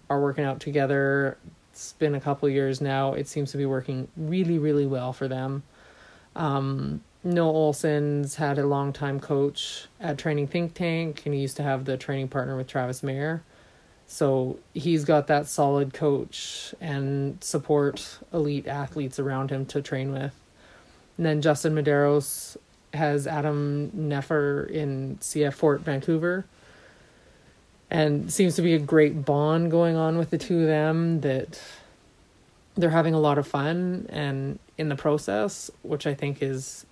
are 0.09 0.21
working 0.21 0.45
out 0.45 0.61
together. 0.61 1.37
It's 1.73 1.95
been 1.95 2.14
a 2.14 2.21
couple 2.21 2.50
years 2.50 2.83
now. 2.83 3.14
It 3.14 3.26
seems 3.26 3.50
to 3.52 3.57
be 3.57 3.64
working 3.64 4.09
really, 4.14 4.59
really 4.59 4.85
well 4.85 5.14
for 5.14 5.26
them. 5.26 5.62
Um, 6.37 7.00
Noah 7.25 7.73
Ohlsen's 7.73 8.35
had 8.35 8.59
a 8.59 8.67
long 8.67 8.93
time 8.93 9.19
coach 9.19 9.87
at 9.99 10.19
Training 10.19 10.49
Think 10.49 10.75
Tank, 10.75 11.23
and 11.25 11.35
he 11.35 11.41
used 11.41 11.57
to 11.57 11.62
have 11.62 11.87
the 11.87 11.97
training 11.97 12.29
partner 12.29 12.59
with 12.59 12.67
Travis 12.67 13.02
Mayer. 13.02 13.43
So 14.07 14.59
he's 14.75 15.07
got 15.07 15.29
that 15.29 15.47
solid 15.47 15.95
coach 15.95 16.75
and 16.79 17.43
support 17.43 18.19
elite 18.35 18.67
athletes 18.67 19.19
around 19.19 19.50
him 19.50 19.64
to 19.67 19.81
train 19.81 20.12
with. 20.12 20.35
And 21.17 21.25
then 21.25 21.41
Justin 21.41 21.75
Medeiros 21.75 22.59
has 22.93 23.26
Adam 23.26 23.91
Neiffer 23.95 24.64
in 24.71 25.17
CF 25.23 25.55
Fort 25.55 25.81
Vancouver 25.81 26.45
and 27.93 28.33
seems 28.33 28.57
to 28.57 28.63
be 28.63 28.75
a 28.75 28.79
great 28.81 29.25
bond 29.25 29.71
going 29.71 29.95
on 29.95 30.19
with 30.19 30.31
the 30.31 30.39
two 30.39 30.63
of 30.63 30.67
them 30.67 31.21
that 31.21 31.63
they're 32.77 32.91
having 32.91 33.15
a 33.15 33.21
lot 33.21 33.39
of 33.39 33.47
fun 33.47 34.07
and 34.09 34.59
in 34.79 34.89
the 34.89 34.97
process 34.97 35.71
which 35.83 36.07
i 36.07 36.15
think 36.15 36.43
is 36.43 36.87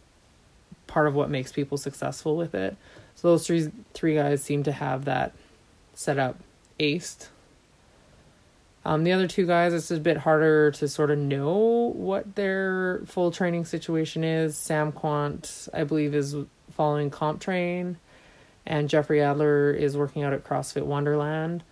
part 0.91 1.07
of 1.07 1.15
what 1.15 1.31
makes 1.31 1.53
people 1.53 1.79
successful 1.79 2.37
with 2.37 2.55
it. 2.55 2.77
So 3.15 3.29
those 3.29 3.47
three 3.47 3.71
three 3.95 4.17
guys 4.17 4.43
seem 4.43 4.65
to 4.65 4.73
have 4.73 5.07
that 5.07 5.33
set 5.95 6.19
up 6.19 6.37
aced. 6.79 7.29
Um, 8.85 9.05
the 9.05 9.13
other 9.13 9.29
two 9.29 9.47
guys, 9.47 9.75
it's 9.75 9.91
a 9.91 10.01
bit 10.01 10.17
harder 10.17 10.71
to 10.73 10.89
sort 10.89 11.11
of 11.11 11.19
know 11.19 11.93
what 11.95 12.35
their 12.35 13.03
full 13.07 13.31
training 13.31 13.67
situation 13.67 14.25
is. 14.25 14.57
Sam 14.57 14.91
Kwant, 14.91 15.69
I 15.75 15.85
believe, 15.85 16.15
is 16.15 16.35
following 16.73 17.11
CompTrain, 17.11 17.97
and 18.71 18.89
Jeffrey 18.89 19.21
Adler 19.21 19.73
is 19.73 19.97
working 19.97 20.23
out 20.23 20.33
at 20.33 20.45
CrossFit 20.45 20.85
Wonderland. 20.85 21.65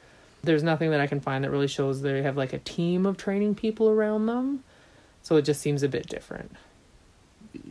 There's 0.42 0.64
nothing 0.64 0.90
that 0.90 1.00
I 1.00 1.06
can 1.06 1.20
find 1.20 1.44
that 1.44 1.50
really 1.50 1.68
shows 1.68 2.02
they 2.02 2.22
have 2.22 2.36
like 2.36 2.52
a 2.52 2.58
team 2.58 3.06
of 3.06 3.16
training 3.16 3.54
people 3.54 3.88
around 3.88 4.26
them, 4.26 4.64
so 5.22 5.36
it 5.36 5.42
just 5.42 5.60
seems 5.60 5.84
a 5.84 5.88
bit 5.88 6.08
different. 6.08 6.56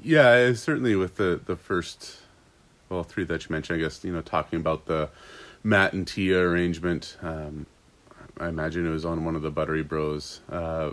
Yeah, 0.01 0.53
certainly 0.53 0.96
with 0.96 1.17
the 1.17 1.41
the 1.46 1.57
first, 1.57 2.19
well, 2.88 3.03
three 3.03 3.25
that 3.25 3.43
you 3.43 3.53
mentioned, 3.53 3.79
I 3.79 3.84
guess 3.84 4.01
you 4.03 4.13
know 4.13 4.22
talking 4.22 4.60
about 4.60 4.86
the 4.86 5.10
Matt 5.62 5.91
and 5.91 6.07
Tia 6.07 6.39
arrangement. 6.39 7.17
Um, 7.22 7.65
I 8.39 8.48
imagine 8.48 8.88
it 8.88 8.91
was 8.91 9.03
on 9.03 9.25
one 9.25 9.36
of 9.36 9.41
the 9.41 9.51
Buttery 9.51 9.84
Bros 9.84 10.39
uh, 10.50 10.91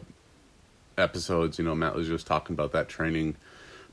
episodes. 0.99 1.59
You 1.61 1.65
know, 1.65 1.77
Matt 1.77 1.95
was 1.95 2.09
just 2.09 2.27
talking 2.27 2.55
about 2.55 2.73
that 2.73 2.89
training 2.89 3.37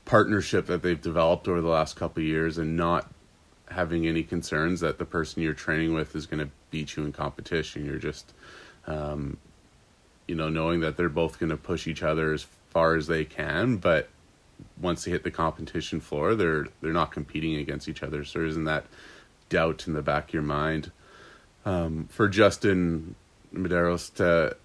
partnership 0.04 0.66
that 0.66 0.82
they've 0.82 1.00
developed 1.00 1.46
over 1.46 1.60
the 1.60 1.68
last 1.68 1.94
couple 1.94 2.24
years, 2.24 2.58
and 2.58 2.76
not 2.76 3.08
having 3.72 4.06
any 4.06 4.22
concerns 4.22 4.80
that 4.80 4.98
the 4.98 5.04
person 5.04 5.42
you're 5.42 5.54
training 5.54 5.94
with 5.94 6.14
is 6.14 6.26
going 6.26 6.40
to 6.40 6.52
beat 6.70 6.96
you 6.96 7.04
in 7.04 7.12
competition. 7.12 7.84
You're 7.84 7.98
just, 7.98 8.32
um, 8.86 9.38
you 10.26 10.34
know, 10.34 10.48
knowing 10.48 10.80
that 10.80 10.96
they're 10.96 11.08
both 11.08 11.38
going 11.38 11.50
to 11.50 11.56
push 11.56 11.86
each 11.86 12.02
other 12.02 12.32
as 12.32 12.46
far 12.70 12.96
as 12.96 13.06
they 13.06 13.24
can, 13.24 13.76
but 13.76 14.08
once 14.80 15.04
they 15.04 15.10
hit 15.10 15.24
the 15.24 15.30
competition 15.30 16.00
floor, 16.00 16.34
they're 16.34 16.66
they're 16.80 16.92
not 16.92 17.12
competing 17.12 17.56
against 17.56 17.88
each 17.88 18.02
other. 18.02 18.24
So 18.24 18.38
there 18.38 18.48
isn't 18.48 18.64
that 18.64 18.84
doubt 19.48 19.86
in 19.86 19.92
the 19.92 20.02
back 20.02 20.28
of 20.28 20.34
your 20.34 20.42
mind. 20.42 20.90
Um, 21.64 22.08
for 22.10 22.28
Justin 22.28 23.14
Medeiros 23.54 24.12
to 24.14 24.56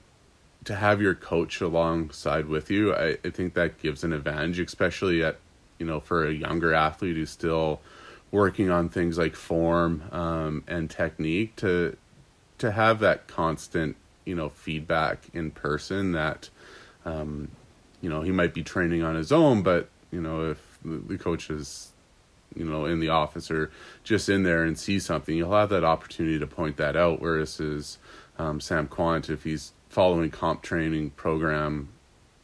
to 0.66 0.76
have 0.76 1.02
your 1.02 1.16
coach 1.16 1.62
alongside 1.62 2.48
with 2.48 2.70
you, 2.70 2.94
I, 2.94 3.18
I 3.24 3.30
think 3.30 3.54
that 3.54 3.82
gives 3.82 4.04
an 4.04 4.14
advantage, 4.14 4.60
especially 4.60 5.24
at 5.24 5.38
you 5.80 5.86
know 5.86 6.00
for 6.00 6.26
a 6.26 6.34
younger 6.34 6.74
athlete 6.74 7.16
who's 7.16 7.30
still 7.30 7.82
working 8.32 8.70
on 8.70 8.90
things 8.90 9.18
like 9.18 9.36
form 9.36 10.04
um, 10.12 10.64
and 10.68 10.90
technique 10.90 11.56
to 11.58 11.96
to 12.58 12.72
have 12.72 13.00
that 13.00 13.28
constant 13.28 13.96
you 14.26 14.36
know 14.36 14.50
feedback 14.50 15.24
in 15.34 15.52
person 15.52 16.12
that 16.12 16.50
um, 17.06 17.50
you 18.02 18.10
know 18.10 18.22
he 18.22 18.32
might 18.32 18.54
be 18.54 18.64
training 18.64 19.02
on 19.04 19.16
his 19.16 19.32
own, 19.32 19.62
but 19.62 19.90
you 20.12 20.22
know 20.22 20.52
if 20.52 20.80
the, 20.84 21.18
coach 21.18 21.50
is 21.50 21.92
you 22.56 22.66
know 22.66 22.86
in 22.86 23.00
the 23.00 23.10
office 23.10 23.50
or 23.50 23.72
just 24.04 24.30
in 24.30 24.44
there 24.44 24.64
and 24.64 24.78
see 24.78 25.00
something, 25.00 25.36
you'll 25.36 25.54
have 25.54 25.70
that 25.70 25.84
opportunity 25.84 26.38
to 26.40 26.48
point 26.48 26.78
that 26.78 26.96
out. 26.96 27.22
Whereas 27.22 27.60
is 27.60 27.98
um, 28.38 28.60
Sam 28.60 28.88
Kwant, 28.88 29.30
if 29.30 29.44
he's 29.44 29.72
following 29.90 30.30
comp 30.30 30.62
training 30.62 31.12
program, 31.12 31.90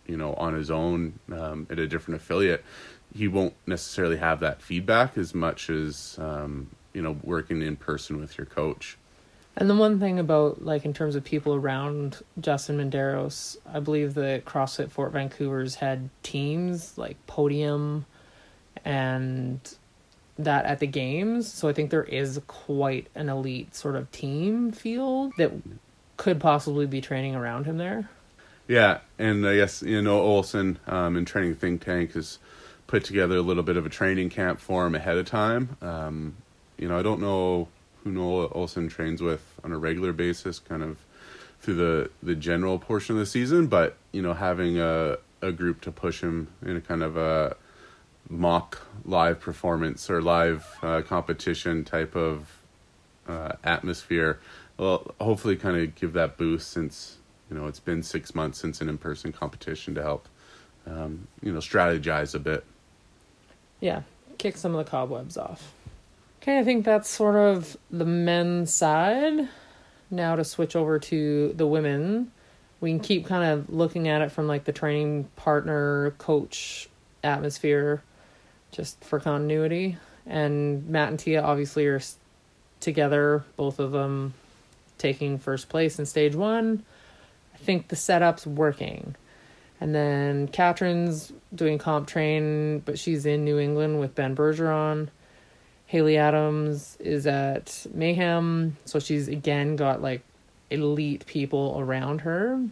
you 0.08 0.18
know, 0.18 0.34
on 0.36 0.54
his 0.54 0.72
own 0.72 1.20
um, 1.32 1.68
at 1.70 1.80
a 1.80 1.88
different 1.88 2.22
affiliate, 2.22 2.64
he 3.14 3.28
won't 3.28 3.54
necessarily 3.66 4.18
have 4.18 4.40
that 4.42 4.62
feedback 4.62 5.18
as 5.18 5.34
much 5.34 5.70
as 5.70 6.18
um, 6.20 6.70
you 6.94 7.02
know 7.02 7.18
working 7.24 7.62
in 7.62 7.76
person 7.76 8.20
with 8.20 8.38
your 8.38 8.46
coach. 8.46 8.98
And 9.56 9.70
the 9.70 9.76
one 9.76 10.00
thing 10.00 10.18
about 10.18 10.66
like 10.66 10.84
in 10.84 10.94
terms 10.94 11.16
of 11.16 11.24
people 11.24 11.54
around 11.54 12.22
Justin 12.40 12.78
Medeiros, 12.78 13.58
I 13.72 13.80
believe 13.80 14.16
the 14.16 14.42
CrossFit 14.46 14.90
Fort 14.90 15.12
Vancouver's 15.12 15.76
had 15.76 16.10
teams 16.24 16.98
like 16.98 17.18
Podium 17.28 18.06
and 18.84 19.60
that 20.40 20.66
at 20.66 20.80
the 20.80 20.88
games. 20.88 21.52
So 21.52 21.70
I 21.70 21.74
think 21.74 21.92
there 21.92 22.04
is 22.04 22.42
quite 22.48 23.08
an 23.14 23.30
elite 23.30 23.76
sort 23.76 23.96
of 23.96 24.12
team 24.12 24.72
field 24.72 25.34
that 25.38 25.52
could 26.18 26.40
possibly 26.40 26.88
be 26.88 27.02
training 27.02 27.36
around 27.36 27.66
him 27.66 27.78
there. 27.78 28.10
Yeah, 28.68 29.00
and 29.20 29.46
I 29.46 29.58
guess 29.58 29.84
you 29.84 30.02
know 30.02 30.22
Ohlsen 30.22 30.78
um, 30.88 31.18
in 31.18 31.26
Training 31.26 31.56
Think 31.56 31.84
Tank 31.84 32.14
has 32.14 32.40
put 32.88 33.04
together 33.04 33.36
a 33.36 33.42
little 33.42 33.64
bit 33.64 33.78
of 33.78 33.86
a 33.86 33.90
training 33.90 34.30
camp 34.30 34.60
for 34.60 34.86
him 34.86 34.96
ahead 34.96 35.18
of 35.18 35.26
time. 35.26 35.78
Um, 35.82 36.36
you 36.78 36.88
know, 36.88 36.98
I 36.98 37.02
don't 37.02 37.22
know 37.22 37.68
who 38.04 38.12
Noah 38.12 38.50
Ohlsen 38.50 38.90
trains 38.90 39.22
with 39.22 39.42
on 39.64 39.72
a 39.72 39.78
regular 39.78 40.14
basis, 40.14 40.60
kind 40.60 40.84
of 40.84 40.98
through 41.62 41.76
the 41.76 42.10
the 42.22 42.36
general 42.36 42.80
portion 42.80 43.16
of 43.16 43.20
the 43.20 43.26
season, 43.26 43.68
but 43.68 43.98
you 44.12 44.22
know, 44.22 44.34
having 44.34 44.80
a 44.80 45.18
a 45.42 45.52
group 45.52 45.82
to 45.82 45.92
push 45.92 46.22
him 46.22 46.48
in 46.66 46.78
a 46.78 46.82
kind 46.82 47.04
of 47.04 47.18
a 47.18 47.56
mock 48.30 48.82
live 49.06 49.40
performance 49.40 50.10
or 50.10 50.22
live 50.22 50.78
uh, 50.82 51.02
competition 51.02 51.84
type 51.84 52.16
of 52.16 52.62
uh, 53.28 53.52
atmosphere 53.64 54.40
well 54.78 55.14
hopefully 55.20 55.56
kind 55.56 55.78
of 55.78 55.94
give 55.96 56.14
that 56.14 56.38
boost 56.38 56.72
since 56.72 57.18
you 57.50 57.58
know 57.58 57.68
it's 57.68 57.80
been 57.80 58.02
six 58.02 58.34
months 58.34 58.60
since 58.60 58.82
an 58.82 58.90
in-person 58.90 59.32
competition 59.32 59.94
to 59.94 60.02
help 60.02 60.28
um, 60.88 61.28
you 61.42 61.52
know 61.52 61.60
strategize 61.60 62.34
a 62.34 62.40
bit 62.40 62.64
yeah 63.84 64.02
kick 64.38 64.58
some 64.58 64.74
of 64.74 64.84
the 64.84 64.90
cobwebs 64.90 65.38
off 65.38 65.74
okay 66.42 66.60
i 66.60 66.64
think 66.64 66.86
that's 66.86 67.10
sort 67.10 67.36
of 67.36 67.78
the 67.92 68.06
men's 68.06 68.74
side 68.74 69.48
now 70.10 70.36
to 70.36 70.44
switch 70.44 70.76
over 70.76 71.00
to 71.00 71.54
the 71.54 71.68
women 71.68 72.32
we 72.84 72.92
can 72.92 73.00
keep 73.00 73.26
kind 73.26 73.44
of 73.44 73.70
looking 73.70 74.10
at 74.10 74.22
it 74.22 74.30
from 74.30 74.46
like 74.46 74.66
the 74.66 74.74
training 74.74 75.30
partner 75.38 76.12
coach 76.18 76.90
atmosphere 77.24 78.04
just 78.74 79.02
for 79.04 79.20
continuity. 79.22 79.98
And 80.26 80.90
Matt 80.90 81.10
and 81.10 81.20
Tia 81.20 81.42
obviously 81.42 81.86
are 81.88 82.02
together, 82.82 83.46
both 83.56 83.80
of 83.80 83.94
them 83.94 84.34
taking 84.98 85.38
first 85.40 85.70
place 85.70 85.98
in 85.98 86.06
stage 86.06 86.36
one. 86.36 86.84
I 87.54 87.58
think 87.58 87.88
the 87.88 87.96
setup's 87.96 88.46
working. 88.46 89.16
And 89.84 89.94
then 89.94 90.48
Katrin's 90.48 91.34
doing 91.54 91.78
CompTrain, 91.78 92.84
but 92.86 92.98
she's 92.98 93.26
in 93.26 93.44
New 93.44 93.60
England 93.60 94.00
with 94.00 94.16
Ben 94.16 94.34
Bergeron. 94.34 95.10
Haley 95.88 96.18
Adams 96.18 96.96
is 97.02 97.28
at 97.28 97.86
Mayhem, 97.94 98.78
so 98.86 99.00
she's 99.00 99.28
again 99.28 99.76
got 99.76 100.02
like 100.02 100.22
elite 100.70 101.26
people 101.26 101.76
around 101.78 102.22
her. 102.22 102.66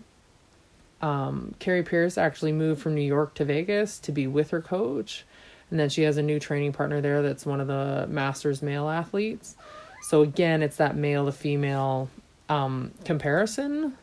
Um, 1.02 1.54
Kari 1.60 1.84
Pearce 1.84 2.18
actually 2.18 2.54
moved 2.54 2.82
from 2.82 2.96
New 2.96 3.02
York 3.02 3.34
to 3.34 3.44
Vegas 3.44 4.00
to 4.00 4.14
be 4.14 4.26
with 4.26 4.52
her 4.52 4.62
coach. 4.62 5.26
And 5.70 5.78
then 5.78 5.90
she 5.90 6.04
has 6.04 6.16
a 6.16 6.24
new 6.24 6.40
training 6.40 6.72
partner 6.72 7.02
there 7.02 7.22
that's 7.22 7.46
one 7.46 7.60
of 7.60 7.68
the 7.68 8.08
masters 8.10 8.62
male 8.62 8.88
athletes. 8.88 9.58
So 10.04 10.22
again, 10.22 10.64
it's 10.64 10.78
that 10.78 10.96
male 10.96 11.26
to 11.26 11.34
female 11.34 12.10
um, 12.48 12.94
comparison 13.04 13.98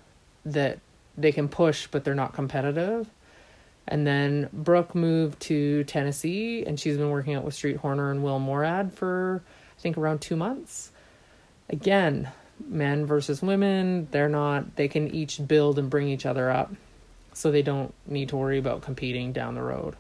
that 0.44 0.80
they 1.18 1.32
can 1.32 1.48
push, 1.48 1.87
but 1.88 2.04
they're 2.04 2.14
not 2.14 2.32
competitive. 2.32 3.10
And 3.87 4.06
then 4.06 4.48
Brooke 4.52 4.94
moved 4.94 5.40
to 5.42 5.84
Tennessee, 5.84 6.64
and 6.64 6.78
she's 6.78 6.96
been 6.96 7.10
working 7.10 7.34
out 7.34 7.44
with 7.44 7.54
Streat 7.54 7.80
Hoerner 7.80 8.10
and 8.10 8.22
Will 8.22 8.38
Moorad 8.38 8.92
for 8.92 9.42
I 9.76 9.80
think 9.80 9.96
around 9.96 10.20
two 10.20 10.37
months. 10.37 10.92
Again, 11.68 12.30
men 12.66 13.06
versus 13.06 13.42
women, 13.42 14.08
they're 14.10 14.28
not. 14.28 14.76
They 14.76 14.88
can 14.88 15.08
each 15.14 15.46
build 15.46 15.78
and 15.78 15.88
bring 15.88 16.08
each 16.08 16.26
other 16.26 16.50
up, 16.50 16.72
so 17.32 17.50
they 17.50 17.62
don't 17.62 17.94
need 18.06 18.28
to 18.30 18.37
worry 18.37 18.58
about 18.58 18.82
competing 18.82 19.32
down 19.32 19.54
the 19.54 19.62
road. 19.62 19.96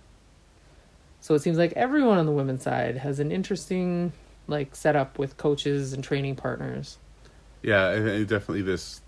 So 1.20 1.34
it 1.34 1.40
seems 1.40 1.58
like 1.58 1.72
everyone 1.72 2.18
on 2.18 2.26
the 2.26 2.32
women's 2.32 2.62
side 2.62 2.96
has 2.98 3.20
an 3.20 3.32
interesting 3.32 4.12
like 4.46 4.74
setup 4.74 5.18
with 5.18 5.36
coaches 5.36 5.92
and 5.92 6.02
training 6.02 6.36
partners. 6.36 6.98
Yeah, 7.62 7.94
definitely 8.24 8.62
this 8.62 9.00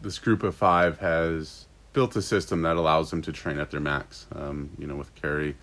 this 0.00 0.18
group 0.18 0.42
of 0.42 0.54
five 0.54 0.98
has 0.98 1.66
built 1.92 2.14
a 2.16 2.22
system 2.22 2.62
that 2.62 2.76
allows 2.76 3.10
them 3.10 3.22
to 3.22 3.32
train 3.32 3.58
at 3.58 3.70
their 3.70 3.80
max. 3.80 4.26
Um, 4.34 4.70
you 4.78 4.86
know, 4.86 4.96
with 4.96 5.14
Kari, 5.14 5.56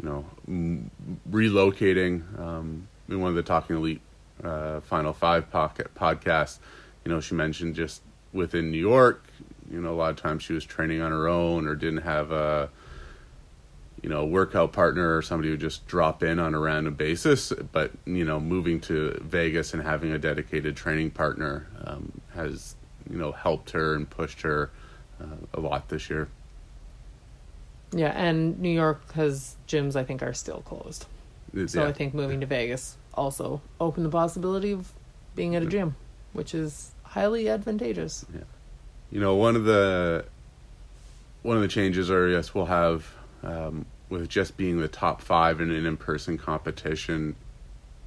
you 0.00 0.08
know, 0.08 0.24
m- 0.46 0.90
relocating 1.30 2.38
um, 2.38 2.88
in 3.08 3.20
one 3.20 3.30
of 3.30 3.36
the 3.36 3.42
Talking 3.42 3.76
Elite 3.76 4.00
uh, 4.44 4.80
Final 4.80 5.12
Five 5.12 5.50
pocket 5.50 5.94
podcasts. 5.94 6.58
You 7.04 7.10
know, 7.10 7.20
she 7.20 7.34
mentioned 7.34 7.74
just 7.74 8.02
within 8.32 8.70
New 8.70 8.78
York. 8.78 9.24
You 9.70 9.80
know, 9.80 9.92
a 9.92 9.96
lot 9.96 10.10
of 10.10 10.16
times 10.16 10.42
she 10.42 10.52
was 10.52 10.64
training 10.64 11.00
on 11.00 11.10
her 11.10 11.28
own 11.28 11.66
or 11.66 11.74
didn't 11.74 12.02
have 12.02 12.30
a 12.32 12.68
you 14.02 14.08
know, 14.08 14.24
workout 14.24 14.72
partner 14.72 15.16
or 15.16 15.22
somebody 15.22 15.48
who 15.48 15.56
just 15.56 15.86
drop 15.86 16.24
in 16.24 16.40
on 16.40 16.54
a 16.54 16.58
random 16.58 16.94
basis. 16.94 17.52
But 17.70 17.92
you 18.04 18.24
know, 18.24 18.40
moving 18.40 18.80
to 18.82 19.18
Vegas 19.22 19.72
and 19.72 19.82
having 19.82 20.10
a 20.10 20.18
dedicated 20.18 20.76
training 20.76 21.12
partner 21.12 21.68
um, 21.84 22.20
has 22.34 22.74
you 23.12 23.18
know 23.18 23.30
helped 23.30 23.70
her 23.70 23.94
and 23.94 24.08
pushed 24.08 24.40
her 24.40 24.70
uh, 25.20 25.26
a 25.54 25.60
lot 25.60 25.88
this 25.88 26.10
year. 26.10 26.28
Yeah, 27.94 28.08
and 28.08 28.58
New 28.58 28.70
York 28.70 29.12
has 29.12 29.56
gyms 29.68 29.94
I 29.94 30.02
think 30.02 30.22
are 30.22 30.32
still 30.32 30.62
closed. 30.62 31.06
So 31.66 31.82
yeah. 31.82 31.88
I 31.88 31.92
think 31.92 32.14
moving 32.14 32.40
to 32.40 32.46
Vegas 32.46 32.96
also 33.12 33.60
opened 33.78 34.06
the 34.06 34.10
possibility 34.10 34.72
of 34.72 34.90
being 35.36 35.54
at 35.54 35.62
a 35.62 35.66
gym, 35.66 35.94
which 36.32 36.54
is 36.54 36.92
highly 37.02 37.50
advantageous. 37.50 38.24
Yeah. 38.32 38.40
You 39.10 39.20
know, 39.20 39.34
one 39.34 39.54
of 39.54 39.64
the 39.64 40.24
one 41.42 41.56
of 41.56 41.62
the 41.62 41.68
changes 41.68 42.10
are 42.10 42.28
yes, 42.28 42.54
we'll 42.54 42.66
have 42.66 43.12
um, 43.42 43.84
with 44.08 44.28
just 44.28 44.56
being 44.56 44.80
the 44.80 44.88
top 44.88 45.20
five 45.20 45.60
in 45.60 45.70
an 45.70 45.84
in-person 45.84 46.38
competition 46.38 47.36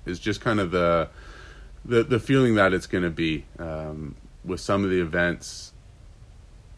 is 0.05 0.19
just 0.19 0.41
kind 0.41 0.59
of 0.59 0.71
the 0.71 1.09
the 1.83 2.03
the 2.03 2.19
feeling 2.19 2.55
that 2.55 2.73
it's 2.73 2.87
going 2.87 3.03
to 3.03 3.11
be 3.11 3.45
um, 3.59 4.15
with 4.45 4.59
some 4.59 4.83
of 4.83 4.89
the 4.89 5.01
events 5.01 5.73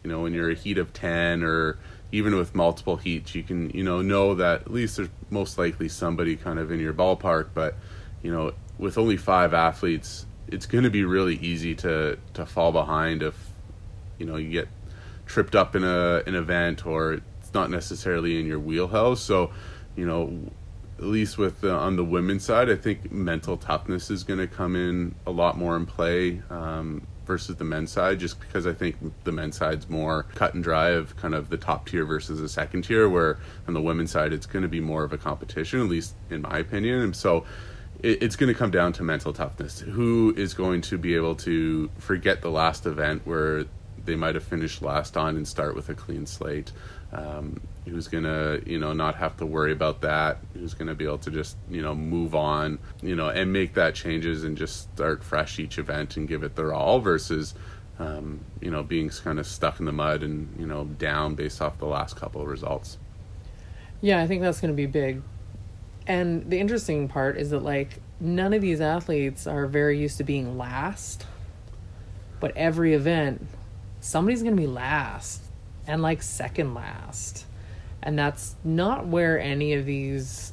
you 0.02 0.10
know 0.10 0.20
when 0.20 0.32
you're 0.32 0.50
a 0.50 0.54
heat 0.54 0.78
of 0.78 0.92
10 0.92 1.42
or 1.42 1.78
even 2.10 2.36
with 2.36 2.54
multiple 2.54 2.96
heats 2.96 3.34
you 3.34 3.42
can 3.42 3.70
you 3.70 3.82
know 3.82 4.00
know 4.00 4.34
that 4.34 4.62
at 4.62 4.70
least 4.70 4.96
there's 4.96 5.08
most 5.30 5.58
likely 5.58 5.88
somebody 5.88 6.36
kind 6.36 6.58
of 6.58 6.70
in 6.70 6.80
your 6.80 6.94
ballpark. 6.94 7.48
But 7.54 7.74
you 8.22 8.32
know 8.32 8.52
with 8.78 8.98
only 8.98 9.16
five 9.16 9.54
athletes 9.54 10.26
it's 10.46 10.66
going 10.66 10.84
to 10.84 10.90
be 10.90 11.04
really 11.04 11.36
easy 11.36 11.74
to 11.76 12.18
to 12.34 12.46
fall 12.46 12.72
behind 12.72 13.22
if 13.22 13.50
you 14.18 14.26
know 14.26 14.36
you 14.36 14.50
get 14.50 14.68
tripped 15.26 15.54
up 15.54 15.76
in 15.76 15.84
a 15.84 16.22
an 16.26 16.34
event 16.34 16.86
or 16.86 17.14
it's 17.40 17.52
not 17.52 17.70
necessarily 17.70 18.38
in 18.38 18.46
your 18.46 18.58
wheelhouse. 18.58 19.20
So 19.20 19.50
you 19.96 20.06
know 20.06 20.50
at 20.98 21.04
least 21.04 21.38
with 21.38 21.60
the, 21.60 21.72
on 21.72 21.94
the 21.94 22.02
women's 22.02 22.44
side, 22.44 22.68
I 22.68 22.74
think 22.74 23.12
mental 23.12 23.56
toughness 23.56 24.10
is 24.10 24.24
going 24.24 24.40
to 24.40 24.48
come 24.48 24.74
in 24.74 25.14
a 25.28 25.30
lot 25.30 25.56
more 25.56 25.76
in 25.76 25.86
play. 25.86 26.42
Um, 26.50 27.06
versus 27.28 27.54
the 27.54 27.64
men's 27.64 27.92
side, 27.92 28.18
just 28.18 28.40
because 28.40 28.66
I 28.66 28.72
think 28.72 28.96
the 29.22 29.30
men's 29.30 29.56
side's 29.56 29.88
more 29.88 30.24
cut 30.34 30.54
and 30.54 30.64
dry 30.64 30.88
of 30.88 31.14
kind 31.16 31.34
of 31.34 31.50
the 31.50 31.56
top 31.56 31.88
tier 31.88 32.04
versus 32.04 32.40
the 32.40 32.48
second 32.48 32.82
tier, 32.82 33.08
where 33.08 33.38
on 33.68 33.74
the 33.74 33.80
women's 33.80 34.10
side 34.10 34.32
it's 34.32 34.46
going 34.46 34.64
to 34.64 34.68
be 34.68 34.80
more 34.80 35.04
of 35.04 35.12
a 35.12 35.18
competition, 35.18 35.80
at 35.80 35.86
least 35.86 36.14
in 36.30 36.42
my 36.42 36.58
opinion. 36.58 36.98
And 36.98 37.14
so 37.14 37.44
it, 38.02 38.20
it's 38.20 38.34
going 38.34 38.52
to 38.52 38.58
come 38.58 38.72
down 38.72 38.92
to 38.94 39.04
mental 39.04 39.32
toughness. 39.32 39.78
Who 39.78 40.34
is 40.36 40.54
going 40.54 40.80
to 40.82 40.98
be 40.98 41.14
able 41.14 41.36
to 41.36 41.88
forget 41.98 42.42
the 42.42 42.50
last 42.50 42.86
event 42.86 43.22
where 43.24 43.66
they 44.04 44.16
might 44.16 44.34
have 44.34 44.44
finished 44.44 44.82
last 44.82 45.16
on 45.16 45.36
and 45.36 45.46
start 45.46 45.76
with 45.76 45.88
a 45.88 45.94
clean 45.94 46.26
slate? 46.26 46.72
Um, 47.12 47.60
who's 47.88 48.08
gonna 48.08 48.60
you 48.66 48.78
know 48.78 48.92
not 48.92 49.16
have 49.16 49.36
to 49.36 49.46
worry 49.46 49.72
about 49.72 50.00
that 50.00 50.38
who's 50.54 50.74
gonna 50.74 50.94
be 50.94 51.04
able 51.04 51.18
to 51.18 51.30
just 51.30 51.56
you 51.70 51.82
know 51.82 51.94
move 51.94 52.34
on 52.34 52.78
you 53.02 53.16
know 53.16 53.28
and 53.28 53.52
make 53.52 53.74
that 53.74 53.94
changes 53.94 54.44
and 54.44 54.56
just 54.56 54.82
start 54.94 55.22
fresh 55.24 55.58
each 55.58 55.78
event 55.78 56.16
and 56.16 56.28
give 56.28 56.42
it 56.42 56.54
their 56.56 56.72
all 56.72 57.00
versus 57.00 57.54
um, 57.98 58.40
you 58.60 58.70
know 58.70 58.82
being 58.82 59.08
kind 59.08 59.38
of 59.38 59.46
stuck 59.46 59.80
in 59.80 59.86
the 59.86 59.92
mud 59.92 60.22
and 60.22 60.54
you 60.58 60.66
know 60.66 60.84
down 60.84 61.34
based 61.34 61.60
off 61.60 61.78
the 61.78 61.86
last 61.86 62.16
couple 62.16 62.40
of 62.40 62.48
results. 62.48 62.98
Yeah 64.00 64.22
i 64.22 64.26
think 64.26 64.42
that's 64.42 64.60
to 64.70 64.76
be 64.76 64.86
big. 64.86 65.22
And 66.06 66.48
the 66.48 66.58
interesting 66.58 67.06
part 67.06 67.36
is 67.36 67.50
that 67.50 67.62
like 67.62 68.00
none 68.18 68.54
of 68.54 68.62
these 68.62 68.80
athletes 68.80 69.46
are 69.46 69.66
very 69.66 69.98
used 69.98 70.16
to 70.18 70.24
being 70.24 70.56
last 70.56 71.26
but 72.40 72.56
every 72.56 72.94
event 72.94 73.46
somebody's 74.00 74.42
to 74.56 74.60
be 74.60 74.66
last 74.66 75.42
and 75.86 76.02
like 76.02 76.22
second 76.22 76.74
last 76.74 77.46
and 78.02 78.18
that's 78.18 78.54
not 78.64 79.06
where 79.06 79.38
any 79.40 79.74
of 79.74 79.84
these 79.86 80.52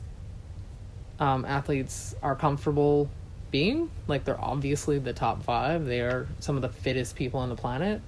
um, 1.19 1.45
athletes 1.45 2.15
are 2.21 2.35
comfortable 2.35 3.09
being. 3.51 3.89
Like 4.07 4.25
they're 4.25 4.43
obviously 4.43 4.99
the 4.99 5.13
top 5.13 5.43
five. 5.43 5.85
They 5.85 6.01
are 6.01 6.27
some 6.39 6.55
of 6.55 6.61
the 6.61 6.69
fittest 6.69 7.15
people 7.15 7.39
on 7.39 7.49
the 7.49 7.55
planet. 7.55 8.01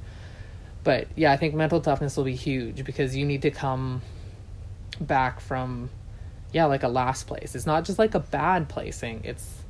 But 0.84 1.08
yeah, 1.16 1.32
I 1.32 1.38
think 1.38 1.54
mental 1.54 1.82
toughness 1.82 2.18
will 2.18 2.24
be 2.24 2.36
huge 2.36 2.84
because 2.84 3.16
you 3.16 3.26
need 3.26 3.42
to 3.44 3.52
come 3.52 4.02
back 5.00 5.40
from 5.40 5.90
yeah, 6.54 6.66
like 6.66 6.84
a 6.84 6.88
last 6.88 7.28
place. 7.28 7.56
It's 7.56 7.66
not 7.66 7.84
just 7.84 8.00
like 8.00 8.16
a 8.16 8.20
bad 8.20 8.70
placing. 8.70 9.22
It's 9.24 9.64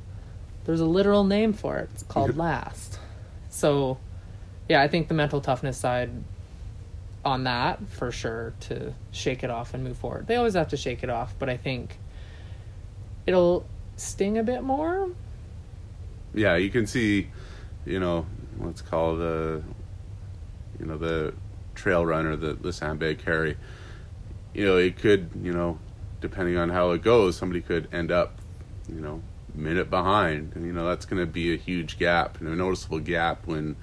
there's 0.64 0.80
a 0.80 0.86
literal 0.86 1.24
name 1.24 1.52
for 1.52 1.78
it. 1.78 1.90
It's 1.94 2.02
called 2.02 2.36
last. 2.36 2.98
So 3.50 3.98
yeah, 4.68 4.82
I 4.82 4.88
think 4.88 5.08
the 5.08 5.14
mental 5.14 5.40
toughness 5.40 5.76
side 5.76 6.10
on 7.28 7.44
that 7.44 7.86
for 7.88 8.10
sure 8.10 8.54
to 8.60 8.94
shake 9.12 9.44
it 9.44 9.50
off 9.50 9.74
and 9.74 9.84
move 9.84 9.98
forward. 9.98 10.26
They 10.26 10.36
always 10.36 10.54
have 10.54 10.68
to 10.68 10.76
shake 10.76 11.02
it 11.02 11.10
off, 11.10 11.34
but 11.38 11.48
I 11.48 11.56
think 11.56 11.98
it'll 13.26 13.66
sting 13.96 14.38
a 14.38 14.42
bit 14.42 14.62
more. 14.62 15.10
Yeah, 16.34 16.56
you 16.56 16.70
can 16.70 16.86
see, 16.86 17.28
you 17.84 18.00
know, 18.00 18.26
let's 18.58 18.80
call 18.80 19.16
the, 19.16 19.62
uh, 19.62 19.72
you 20.80 20.86
know, 20.86 20.96
the 20.96 21.34
trail 21.74 22.04
runner, 22.04 22.34
the 22.36 22.54
the 22.54 22.72
sandbag 22.72 23.18
carry. 23.18 23.56
You 24.54 24.64
know, 24.64 24.76
it 24.78 24.96
could, 24.96 25.30
you 25.42 25.52
know, 25.52 25.78
depending 26.20 26.56
on 26.56 26.70
how 26.70 26.92
it 26.92 27.02
goes, 27.02 27.36
somebody 27.36 27.60
could 27.60 27.88
end 27.92 28.10
up, 28.10 28.38
you 28.88 29.00
know, 29.00 29.22
minute 29.54 29.90
behind, 29.90 30.54
and 30.54 30.66
you 30.66 30.72
know 30.72 30.86
that's 30.88 31.04
going 31.04 31.20
to 31.20 31.26
be 31.26 31.52
a 31.52 31.56
huge 31.56 31.98
gap 31.98 32.40
and 32.40 32.48
a 32.48 32.56
noticeable 32.56 33.00
gap 33.00 33.46
when, 33.46 33.76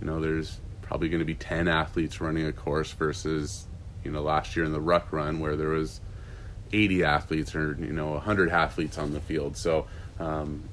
you 0.00 0.06
know, 0.06 0.20
there's 0.20 0.60
probably 0.88 1.10
going 1.10 1.20
to 1.20 1.26
be 1.26 1.34
10 1.34 1.68
athletes 1.68 2.18
running 2.18 2.46
a 2.46 2.52
course 2.52 2.92
versus 2.92 3.66
you 4.02 4.10
know 4.10 4.22
last 4.22 4.56
year 4.56 4.64
in 4.64 4.72
the 4.72 4.80
ruck 4.80 5.12
run 5.12 5.38
where 5.38 5.54
there 5.54 5.68
was 5.68 6.00
80 6.72 7.04
athletes 7.04 7.54
or 7.54 7.76
you 7.78 7.92
know 7.92 8.12
100 8.12 8.48
athletes 8.48 8.96
on 8.96 9.12
the 9.12 9.20
field 9.20 9.56
so 9.58 9.86
um, 10.18 10.64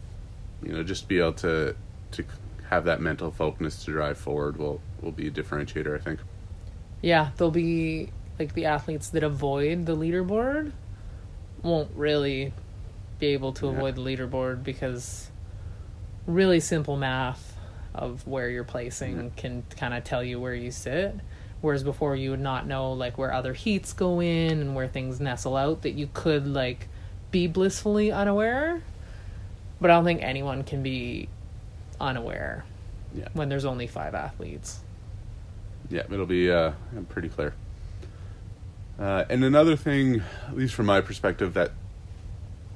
you 0.63 0.71
know 0.71 0.83
just 0.83 1.09
be 1.09 1.19
able 1.19 1.33
to 1.33 1.75
to 2.11 2.23
have 2.69 2.85
that 2.85 3.01
mental 3.01 3.29
focus 3.29 3.83
to 3.83 3.91
drive 3.91 4.17
forward 4.17 4.55
will 4.55 4.79
will 5.01 5.11
be 5.11 5.27
a 5.27 5.31
differentiator 5.31 5.93
i 5.93 6.01
think 6.01 6.21
yeah 7.01 7.31
there'll 7.35 7.51
be 7.51 8.09
like 8.39 8.53
the 8.53 8.65
athletes 8.65 9.09
that 9.09 9.23
avoid 9.23 9.85
the 9.85 9.97
leaderboard 9.97 10.71
won't 11.61 11.91
really 11.93 12.53
be 13.19 13.27
able 13.27 13.51
to 13.51 13.65
yeah. 13.65 13.73
avoid 13.73 13.95
the 13.95 14.01
leaderboard 14.01 14.63
because 14.63 15.29
really 16.25 16.61
simple 16.61 16.95
math 16.95 17.54
of 17.97 18.25
where 18.27 18.49
you're 18.49 18.63
placing 18.63 19.15
mm-hmm. 19.15 19.35
can 19.35 19.63
kind 19.77 19.93
of 19.93 20.03
tell 20.03 20.23
you 20.23 20.39
where 20.39 20.53
you 20.53 20.71
sit 20.71 21.15
whereas 21.61 21.83
before 21.83 22.15
you 22.15 22.31
would 22.31 22.39
not 22.39 22.67
know 22.67 22.91
like 22.91 23.17
where 23.17 23.33
other 23.33 23.53
heats 23.53 23.93
go 23.93 24.21
in 24.21 24.59
and 24.59 24.75
where 24.75 24.87
things 24.87 25.19
nestle 25.19 25.57
out 25.57 25.81
that 25.81 25.91
you 25.91 26.07
could 26.13 26.45
like 26.45 26.87
be 27.31 27.47
blissfully 27.47 28.11
unaware 28.11 28.81
but 29.81 29.89
i 29.89 29.93
don't 29.93 30.05
think 30.05 30.21
anyone 30.21 30.63
can 30.63 30.83
be 30.83 31.27
unaware 31.99 32.65
yeah. 33.15 33.27
when 33.33 33.49
there's 33.49 33.65
only 33.65 33.87
five 33.87 34.13
athletes 34.13 34.79
yeah 35.89 36.03
it'll 36.11 36.25
be 36.25 36.51
uh, 36.51 36.71
pretty 37.09 37.29
clear 37.29 37.53
uh, 38.99 39.25
and 39.29 39.43
another 39.43 39.75
thing 39.75 40.21
at 40.47 40.55
least 40.55 40.73
from 40.73 40.85
my 40.85 41.01
perspective 41.01 41.53
that 41.53 41.71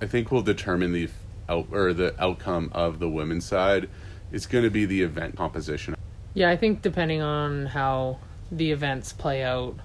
i 0.02 0.06
think 0.06 0.32
will 0.32 0.42
determine 0.42 0.94
the 0.94 1.10
out 1.50 1.68
or 1.72 1.94
the 1.94 2.14
outcome 2.22 2.70
of 2.74 3.00
the 3.00 3.10
women's 3.10 3.46
side 3.46 3.90
it's 4.32 4.46
going 4.46 4.64
to 4.64 4.70
be 4.70 4.86
the 4.86 5.02
event 5.02 5.36
composition. 5.36 5.96
Yeah, 6.34 6.50
I 6.50 6.58
think 6.58 6.82
depending 6.82 7.22
on 7.22 7.68
how 7.68 8.20
the 8.52 8.72
events 8.72 9.14
play 9.14 9.44
out 9.44 9.76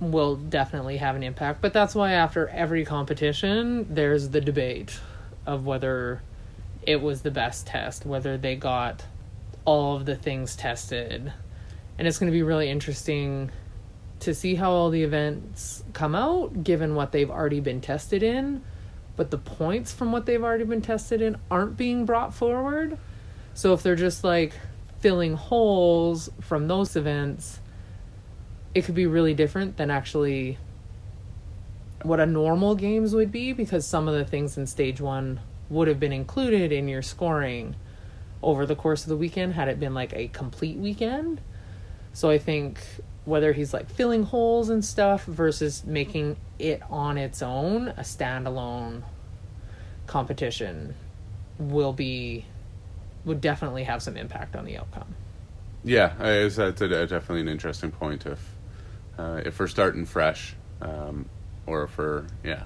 will 0.00 0.36
definitely 0.36 0.98
have 0.98 1.16
an 1.16 1.22
impact. 1.22 1.60
But 1.60 1.72
that's 1.72 1.94
why 1.94 2.12
after 2.12 2.48
every 2.48 2.84
competition, 2.84 3.86
there's 3.92 4.30
the 4.30 4.40
debate 4.40 5.00
of 5.46 5.66
whether 5.66 6.22
it 6.82 7.02
was 7.02 7.22
the 7.22 7.30
best 7.30 7.66
test, 7.66 8.06
whether 8.06 8.38
they 8.38 8.56
got 8.56 9.04
all 9.64 9.96
of 9.96 10.06
the 10.06 10.16
things 10.16 10.56
tested. 10.56 11.32
And 11.98 12.06
it's 12.06 12.18
going 12.18 12.30
to 12.30 12.36
be 12.36 12.42
really 12.42 12.70
interesting 12.70 13.50
to 14.20 14.34
see 14.34 14.54
how 14.54 14.70
all 14.70 14.90
the 14.90 15.02
events 15.02 15.82
come 15.92 16.14
out 16.14 16.64
given 16.64 16.94
what 16.94 17.12
they've 17.12 17.30
already 17.30 17.60
been 17.60 17.80
tested 17.80 18.22
in 18.22 18.62
but 19.18 19.32
the 19.32 19.36
points 19.36 19.92
from 19.92 20.12
what 20.12 20.26
they've 20.26 20.44
already 20.44 20.62
been 20.62 20.80
tested 20.80 21.20
in 21.20 21.36
aren't 21.50 21.76
being 21.76 22.06
brought 22.06 22.32
forward. 22.32 22.96
So 23.52 23.74
if 23.74 23.82
they're 23.82 23.96
just 23.96 24.22
like 24.22 24.52
filling 25.00 25.34
holes 25.34 26.30
from 26.40 26.68
those 26.68 26.94
events, 26.94 27.58
it 28.76 28.84
could 28.84 28.94
be 28.94 29.06
really 29.06 29.34
different 29.34 29.76
than 29.76 29.90
actually 29.90 30.56
what 32.02 32.20
a 32.20 32.26
normal 32.26 32.76
games 32.76 33.12
would 33.12 33.32
be 33.32 33.52
because 33.52 33.84
some 33.84 34.06
of 34.06 34.14
the 34.14 34.24
things 34.24 34.56
in 34.56 34.68
stage 34.68 35.00
1 35.00 35.40
would 35.68 35.88
have 35.88 35.98
been 35.98 36.12
included 36.12 36.70
in 36.70 36.86
your 36.86 37.02
scoring 37.02 37.74
over 38.40 38.66
the 38.66 38.76
course 38.76 39.02
of 39.02 39.08
the 39.08 39.16
weekend 39.16 39.54
had 39.54 39.66
it 39.66 39.80
been 39.80 39.94
like 39.94 40.12
a 40.14 40.28
complete 40.28 40.78
weekend. 40.78 41.40
So 42.12 42.30
I 42.30 42.38
think 42.38 42.80
whether 43.28 43.52
he's 43.52 43.74
like 43.74 43.88
filling 43.90 44.22
holes 44.22 44.70
and 44.70 44.84
stuff 44.84 45.24
versus 45.24 45.84
making 45.84 46.36
it 46.58 46.82
on 46.90 47.18
its 47.18 47.42
own 47.42 47.88
a 47.88 48.00
standalone 48.00 49.02
competition 50.06 50.94
will 51.58 51.92
be 51.92 52.44
would 53.24 53.40
definitely 53.40 53.84
have 53.84 54.02
some 54.02 54.16
impact 54.16 54.56
on 54.56 54.64
the 54.64 54.78
outcome. 54.78 55.14
Yeah, 55.84 56.14
that's 56.18 56.58
a, 56.58 56.72
definitely 56.72 57.42
an 57.42 57.48
interesting 57.48 57.90
point. 57.90 58.24
If 58.24 58.54
uh, 59.18 59.42
if 59.44 59.58
we're 59.58 59.66
starting 59.66 60.06
fresh, 60.06 60.54
um, 60.80 61.26
or 61.66 61.84
if 61.84 61.98
we're 61.98 62.24
yeah, 62.42 62.62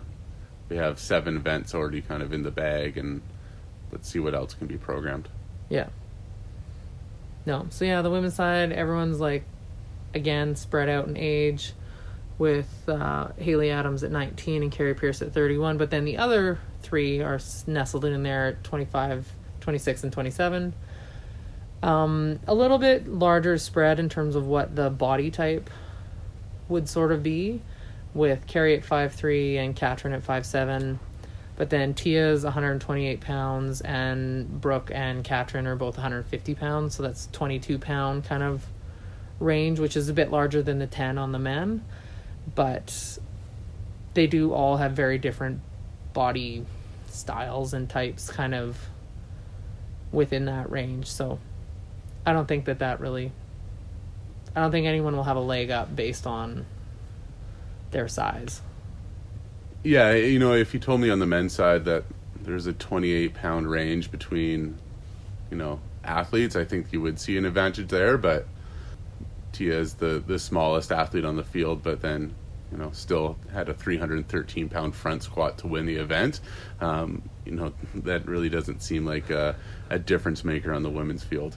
we 0.69 0.77
have 0.77 0.99
seven 0.99 1.37
events 1.37 1.75
already 1.75 2.01
kind 2.01 2.23
of 2.23 2.33
in 2.33 2.43
the 2.43 2.51
bag, 2.51 2.97
and 2.97 3.21
let's 3.91 4.09
see 4.09 4.21
what 4.21 4.35
else 4.35 4.55
can 4.55 4.69
be 4.69 4.77
programmed. 4.77 5.29
Yeah. 5.69 5.89
No, 7.45 7.67
so 7.71 7.85
yeah, 7.85 8.03
the 8.03 8.11
women's 8.11 8.35
side, 8.35 8.71
everyone's 8.71 9.19
like 9.19 9.45
again 10.15 10.57
spread 10.57 10.89
out 10.89 11.07
in 11.07 11.17
age 11.17 11.73
with 12.39 12.89
uh, 12.89 13.29
Haley 13.39 13.71
Adams 13.71 14.03
at 14.03 14.11
19 14.11 14.63
and 14.63 14.73
Kari 14.73 14.95
Pearce 14.95 15.23
at 15.23 15.33
31. 15.33 15.79
But 15.79 15.91
then 15.91 16.05
the 16.05 16.19
other 16.19 16.59
three 16.83 17.21
are 17.21 17.39
nestled 17.67 18.05
in 18.05 18.23
there 18.23 18.49
at 18.49 18.65
25, 18.65 19.33
26, 19.61 20.05
and 20.05 20.13
27. 20.13 20.75
Um, 21.83 22.39
a 22.47 22.55
little 22.55 22.79
bit 22.79 23.09
larger 23.09 23.59
spread 23.59 23.99
in 23.99 24.09
terms 24.09 24.37
of 24.37 24.47
what 24.47 24.75
the 24.77 24.91
body 24.91 25.31
type 25.31 25.69
would 26.69 26.89
sort 26.89 27.13
of 27.13 27.23
be, 27.23 27.61
with 28.15 28.47
Kari 28.47 28.77
at 28.77 28.85
5'3 28.85 29.57
and 29.57 29.77
Katrin 29.77 30.13
at 30.13 30.25
5'7. 30.25 30.99
But 31.57 31.71
then 31.71 31.95
Tia's 31.95 32.45
128 32.45 33.21
pounds, 33.21 33.81
and 33.83 34.61
Brooke 34.61 34.91
and 34.93 35.23
Katrin 35.23 35.67
are 35.67 35.77
both 35.77 35.97
150 35.97 36.55
pounds, 36.55 36.95
so 36.95 37.03
that's 37.03 37.29
22 37.33 37.79
pound 37.79 38.25
kind 38.25 38.43
of 38.43 38.67
range, 39.43 39.79
which 39.79 39.97
is 39.97 40.09
a 40.09 40.13
bit 40.13 40.31
larger 40.31 40.63
than 40.63 40.79
the 40.79 40.87
10 40.87 41.19
on 41.19 41.33
the 41.33 41.39
men, 41.39 41.85
but 42.55 43.19
they 44.15 44.27
do 44.27 44.53
all 44.53 44.77
have 44.77 44.93
very 44.93 45.19
different 45.19 45.61
body 46.13 46.65
styles 47.09 47.75
and 47.75 47.89
types 47.89 48.31
kind 48.31 48.55
of 48.55 48.79
within 50.11 50.47
that 50.47 50.71
range. 50.71 51.07
So 51.07 51.39
I 52.25 52.33
don't 52.33 52.47
think 52.47 52.67
that 52.67 52.79
that 52.81 53.01
really 53.01 53.33
I 54.55 54.61
don't 54.61 54.71
think 54.71 54.87
anyone 54.87 55.17
will 55.17 55.25
have 55.25 55.37
a 55.37 55.41
leg 55.41 55.71
up 55.71 55.95
based 55.95 56.27
on 56.27 56.67
their 57.91 58.09
size. 58.09 58.61
Yeah, 59.83 60.13
you 60.13 60.39
know, 60.39 60.53
if 60.53 60.75
you 60.75 60.81
told 60.81 61.01
me 61.01 61.11
on 61.11 61.19
the 61.19 61.27
men's 61.27 61.55
side 61.55 61.85
that 61.87 62.05
there's 62.43 62.67
a 62.67 62.73
28 62.73 63.35
pound 63.35 63.71
range 63.71 64.11
between, 64.11 64.79
you 65.51 65.57
know, 65.57 65.81
athletes, 66.05 66.55
I 66.55 66.65
think 66.65 66.93
you 66.93 67.01
would 67.01 67.19
see 67.19 67.37
an 67.37 67.47
advantage 67.47 67.89
there. 67.89 68.19
But 68.19 68.47
Tia 69.53 69.79
is 69.79 69.95
the 69.95 70.23
the 70.27 70.39
smallest 70.39 70.93
athlete 70.93 71.25
on 71.25 71.37
the 71.37 71.45
field, 71.45 71.83
but 71.83 72.01
then 72.01 72.35
you 72.71 72.79
know 72.79 72.91
still 72.93 73.37
had 73.53 73.69
a 73.69 73.75
313 73.75 74.69
pound 74.69 74.95
front 74.95 75.23
squat 75.23 75.59
to 75.59 75.67
win 75.67 75.87
the 75.87 75.97
event. 75.97 76.41
Um, 76.81 77.23
you 77.45 77.53
know 77.53 77.73
that 77.97 78.27
really 78.27 78.49
doesn't 78.49 78.83
seem 78.83 79.05
like 79.05 79.31
a, 79.31 79.57
a 79.91 79.99
difference 79.99 80.45
maker 80.45 80.73
on 80.73 80.83
the 80.83 80.91
women's 80.91 81.23
field. 81.23 81.57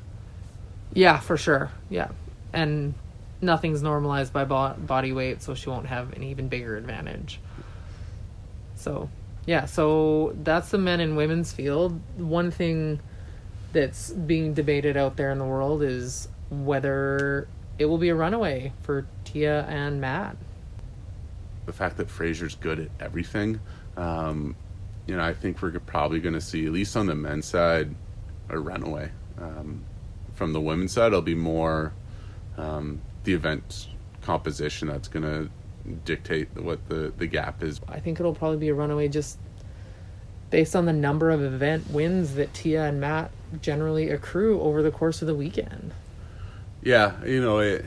Yeah, 0.93 1.19
for 1.19 1.37
sure. 1.37 1.71
Yeah, 1.89 2.09
and 2.53 2.93
nothing's 3.41 3.81
normalized 3.81 4.33
by 4.33 4.45
bo- 4.45 4.73
body 4.73 5.13
weight, 5.13 5.41
so 5.41 5.53
she 5.53 5.69
won't 5.69 5.87
have 5.87 6.13
an 6.13 6.23
even 6.23 6.47
bigger 6.47 6.77
advantage. 6.77 7.39
So, 8.75 9.09
yeah, 9.45 9.65
so 9.65 10.35
that's 10.43 10.69
the 10.69 10.77
men 10.77 10.99
and 10.99 11.15
women's 11.15 11.51
field. 11.51 11.99
One 12.17 12.51
thing 12.51 12.99
that's 13.73 14.11
being 14.11 14.53
debated 14.53 14.97
out 14.97 15.17
there 15.17 15.31
in 15.31 15.37
the 15.37 15.45
world 15.45 15.83
is 15.83 16.27
whether 16.49 17.47
it 17.77 17.85
will 17.85 17.97
be 17.97 18.09
a 18.09 18.15
runaway 18.15 18.71
for 18.81 19.05
Tia 19.23 19.65
and 19.65 19.99
Matt. 19.99 20.37
The 21.65 21.73
fact 21.73 21.97
that 21.97 22.09
Fraser's 22.09 22.55
good 22.55 22.79
at 22.79 22.89
everything, 22.99 23.59
um, 23.97 24.55
you 25.07 25.15
know, 25.15 25.23
I 25.23 25.33
think 25.33 25.61
we're 25.61 25.71
probably 25.79 26.19
going 26.19 26.33
to 26.33 26.41
see, 26.41 26.65
at 26.65 26.71
least 26.71 26.95
on 26.95 27.07
the 27.07 27.15
men's 27.15 27.45
side, 27.45 27.93
a 28.49 28.57
runaway. 28.57 29.11
Um, 29.39 29.83
from 30.33 30.53
the 30.53 30.61
women's 30.61 30.91
side, 30.91 31.07
it'll 31.07 31.21
be 31.21 31.35
more 31.35 31.93
um, 32.57 33.01
the 33.23 33.33
event 33.33 33.89
composition 34.21 34.87
that's 34.87 35.07
going 35.07 35.23
to 35.23 35.49
dictate 36.03 36.49
what 36.55 36.87
the, 36.89 37.13
the 37.17 37.27
gap 37.27 37.61
is. 37.63 37.79
I 37.87 37.99
think 37.99 38.19
it'll 38.19 38.33
probably 38.33 38.57
be 38.57 38.69
a 38.69 38.73
runaway 38.73 39.07
just 39.07 39.37
based 40.49 40.75
on 40.75 40.85
the 40.85 40.93
number 40.93 41.31
of 41.31 41.43
event 41.43 41.89
wins 41.89 42.35
that 42.35 42.53
Tia 42.53 42.85
and 42.85 42.99
Matt 42.99 43.31
generally 43.61 44.09
accrue 44.09 44.61
over 44.61 44.81
the 44.81 44.91
course 44.91 45.21
of 45.21 45.27
the 45.27 45.35
weekend. 45.35 45.91
Yeah, 46.85 47.13
you 47.25 47.41
know, 47.41 47.59
it, 47.59 47.83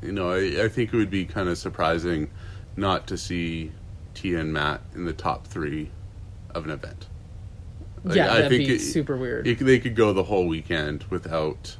you 0.00 0.12
know, 0.12 0.30
I, 0.30 0.64
I 0.64 0.68
think 0.68 0.94
it 0.94 0.96
would 0.96 1.10
be 1.10 1.24
kind 1.24 1.48
of 1.48 1.58
surprising 1.58 2.30
not 2.76 3.08
to 3.08 3.18
see 3.18 3.72
Tia 4.14 4.38
and 4.38 4.52
Matt 4.52 4.80
in 4.94 5.04
the 5.04 5.12
top 5.12 5.46
three 5.46 5.90
of 6.54 6.64
an 6.64 6.70
event. 6.70 7.08
Like, 8.04 8.16
yeah, 8.16 8.28
that'd 8.28 8.50
be 8.50 8.76
it, 8.76 8.78
super 8.78 9.16
weird. 9.16 9.48
It, 9.48 9.58
they 9.58 9.80
could 9.80 9.96
go 9.96 10.12
the 10.12 10.22
whole 10.22 10.46
weekend 10.46 11.02
without, 11.10 11.76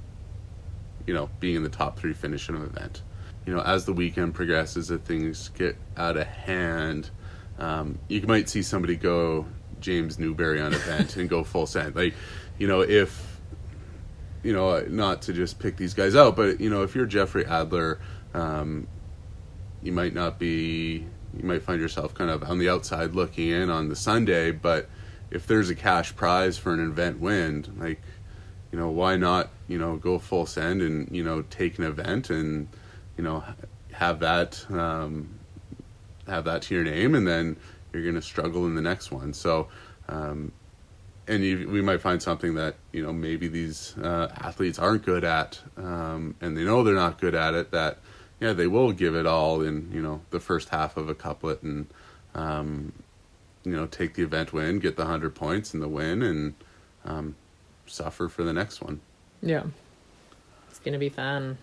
you 1.06 1.14
know, 1.14 1.30
being 1.38 1.54
in 1.54 1.62
the 1.62 1.68
top 1.68 1.96
three 1.96 2.12
finish 2.12 2.48
in 2.48 2.56
an 2.56 2.62
event. 2.62 3.02
You 3.46 3.54
know, 3.54 3.62
as 3.62 3.84
the 3.84 3.92
weekend 3.92 4.34
progresses, 4.34 4.90
if 4.90 5.02
things 5.02 5.50
get 5.50 5.76
out 5.96 6.16
of 6.16 6.26
hand, 6.26 7.10
um, 7.60 8.00
you 8.08 8.20
might 8.22 8.48
see 8.48 8.62
somebody 8.62 8.96
go 8.96 9.46
James 9.80 10.18
Newbury 10.18 10.60
on 10.60 10.74
event 10.74 11.16
and 11.16 11.30
go 11.30 11.44
full 11.44 11.66
send. 11.66 11.94
Like, 11.94 12.14
you 12.58 12.66
know, 12.66 12.80
if 12.80 13.27
you 14.42 14.52
know, 14.52 14.80
not 14.88 15.22
to 15.22 15.32
just 15.32 15.58
pick 15.58 15.76
these 15.76 15.94
guys 15.94 16.14
out, 16.14 16.36
but 16.36 16.60
you 16.60 16.70
know, 16.70 16.82
if 16.82 16.94
you're 16.94 17.06
Jeffrey 17.06 17.44
Adler, 17.46 18.00
um, 18.34 18.86
you 19.82 19.92
might 19.92 20.14
not 20.14 20.38
be. 20.38 21.06
You 21.36 21.44
might 21.44 21.62
find 21.62 21.78
yourself 21.78 22.14
kind 22.14 22.30
of 22.30 22.42
on 22.42 22.58
the 22.58 22.70
outside 22.70 23.14
looking 23.14 23.50
in 23.50 23.68
on 23.68 23.90
the 23.90 23.94
Sunday, 23.94 24.50
but 24.50 24.88
if 25.30 25.46
there's 25.46 25.70
a 25.70 25.74
cash 25.74 26.16
prize 26.16 26.56
for 26.56 26.72
an 26.72 26.80
event 26.80 27.20
win, 27.20 27.66
like, 27.78 28.00
you 28.72 28.78
know, 28.78 28.88
why 28.88 29.16
not, 29.16 29.50
you 29.66 29.78
know, 29.78 29.96
go 29.96 30.18
full 30.18 30.46
send 30.46 30.82
and, 30.82 31.14
you 31.14 31.22
know, 31.22 31.42
take 31.42 31.78
an 31.78 31.84
event 31.84 32.30
and, 32.30 32.68
you 33.16 33.24
know, 33.24 33.44
have 33.92 34.20
that, 34.20 34.64
um, 34.70 35.38
have 36.26 36.44
that 36.44 36.62
to 36.62 36.74
your 36.74 36.84
name 36.84 37.14
and 37.14 37.26
then 37.26 37.56
you're 37.92 38.02
going 38.02 38.14
to 38.14 38.22
struggle 38.22 38.66
in 38.66 38.74
the 38.74 38.82
next 38.82 39.10
one. 39.10 39.32
So, 39.32 39.68
um, 40.08 40.52
and 41.28 41.44
you, 41.44 41.68
we 41.68 41.82
might 41.82 42.00
find 42.00 42.22
something 42.22 42.54
that, 42.54 42.76
you 42.92 43.02
know, 43.02 43.12
maybe 43.12 43.48
these 43.48 43.96
uh, 43.98 44.28
athletes 44.36 44.78
aren't 44.78 45.04
good 45.04 45.24
at 45.24 45.60
um, 45.76 46.34
and 46.40 46.56
they 46.56 46.64
know 46.64 46.82
they're 46.82 46.94
not 46.94 47.20
good 47.20 47.34
at 47.34 47.54
it 47.54 47.70
that, 47.70 47.98
yeah, 48.40 48.52
they 48.52 48.66
will 48.66 48.92
give 48.92 49.14
it 49.14 49.26
all 49.26 49.60
in, 49.60 49.90
you 49.92 50.00
know, 50.00 50.22
the 50.30 50.40
first 50.40 50.70
half 50.70 50.96
of 50.96 51.08
a 51.08 51.14
couplet 51.14 51.62
and, 51.62 51.86
um, 52.34 52.92
you 53.64 53.72
know, 53.72 53.86
take 53.86 54.14
the 54.14 54.22
event 54.22 54.52
win, 54.52 54.78
get 54.78 54.96
the 54.96 55.02
100 55.02 55.34
points 55.34 55.74
and 55.74 55.82
the 55.82 55.88
win, 55.88 56.22
and 56.22 56.54
um, 57.04 57.34
suffer 57.86 58.28
for 58.28 58.42
the 58.42 58.52
next 58.52 58.80
one. 58.80 59.00
Yeah. 59.42 59.64
It's 60.70 60.78
to 60.94 60.98
be 60.98 61.08
fun. 61.08 61.58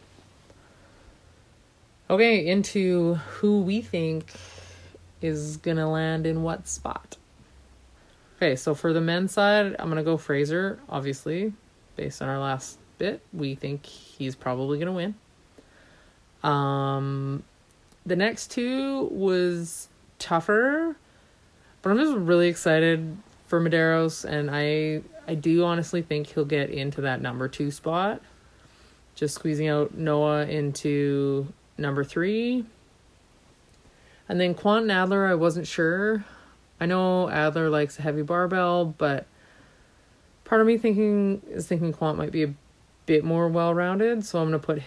Okay, 2.10 2.46
into 2.46 3.16
who 3.16 3.62
we 3.62 3.82
think 3.82 4.32
is 5.22 5.58
to 5.78 5.88
land 5.88 6.28
in 6.28 6.44
what 6.44 6.68
spot. 6.68 7.18
Okay, 8.46 8.56
so 8.56 8.76
for 8.76 8.94
the 8.94 9.02
men's 9.02 9.32
side, 9.32 9.76
I'm 9.80 9.90
going 9.90 9.98
to 9.98 10.04
go 10.04 10.18
Fraser, 10.18 10.80
obviously. 10.88 11.52
Based 11.96 12.22
on 12.22 12.30
our 12.30 12.38
last 12.38 12.78
bit, 13.00 13.22
we 13.34 13.56
think 13.56 13.88
he's 13.88 14.36
probably 14.36 14.78
going 14.78 14.86
to 14.86 14.92
win. 14.94 15.16
Um, 16.44 17.44
the 18.06 18.16
next 18.16 18.52
two 18.52 19.06
was 19.06 19.90
tougher 20.20 20.96
but 21.86 21.92
I'm 21.92 21.98
just 22.00 22.18
really 22.18 22.48
excited 22.48 23.16
for 23.46 23.62
Medeiros, 23.62 24.26
and 24.26 24.50
I 24.52 25.04
I 25.28 25.36
do 25.36 25.64
honestly 25.64 26.02
think 26.02 26.26
he'll 26.26 26.44
get 26.44 26.72
into 26.72 27.02
that 27.02 27.22
number 27.22 27.48
two 27.48 27.70
spot. 27.70 28.22
Just 29.14 29.36
squeezing 29.36 29.68
out 29.68 29.94
Noah 29.94 30.48
into 30.48 31.54
number 31.78 32.04
three. 32.04 32.66
And 34.28 34.42
then 34.42 34.56
Kwant 34.56 34.92
Adler, 34.92 35.28
I 35.28 35.36
wasn't 35.36 35.68
sure. 35.68 36.26
I 36.80 36.86
know 36.86 37.30
Adler 37.30 37.70
likes 37.70 38.00
a 38.00 38.02
heavy 38.02 38.22
barbell, 38.22 38.86
but 38.86 39.26
part 40.44 40.62
of 40.62 40.68
me 40.68 40.78
thinking 40.78 41.42
is 41.50 41.68
thinking 41.68 41.94
Kwant 41.94 42.18
might 42.18 42.32
be 42.32 42.44
a 42.44 42.54
bit 43.06 43.24
more 43.24 43.48
well 43.48 43.74
rounded, 43.74 44.26
so 44.26 44.40
I'm 44.40 44.48
gonna 44.48 44.60
put 44.60 44.82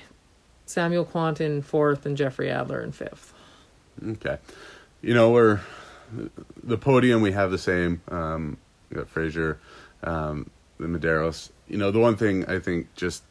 Samuel 0.67 1.05
Kwant 1.05 1.41
in 1.41 1.63
fourth 1.63 2.05
and 2.05 2.17
Jeffrey 2.17 2.51
Adler 2.51 2.83
in 2.83 2.93
fifth. 2.93 3.33
Okay. 4.07 4.39
You 5.01 5.15
know, 5.15 5.31
we're 5.31 5.61
the 6.63 6.79
podium 6.79 7.23
we 7.23 7.33
have 7.33 7.51
the 7.51 7.59
same. 7.59 8.01
Um, 8.09 8.59
we 8.91 8.97
got 8.97 9.09
Fraser, 9.09 9.59
um, 10.03 10.51
the 10.79 10.87
Medeiros. 10.87 11.51
You 11.69 11.79
know, 11.79 11.91
the 11.91 11.99
one 11.99 12.17
thing 12.17 12.45
I 12.47 12.59
think 12.59 12.95
just 12.95 13.23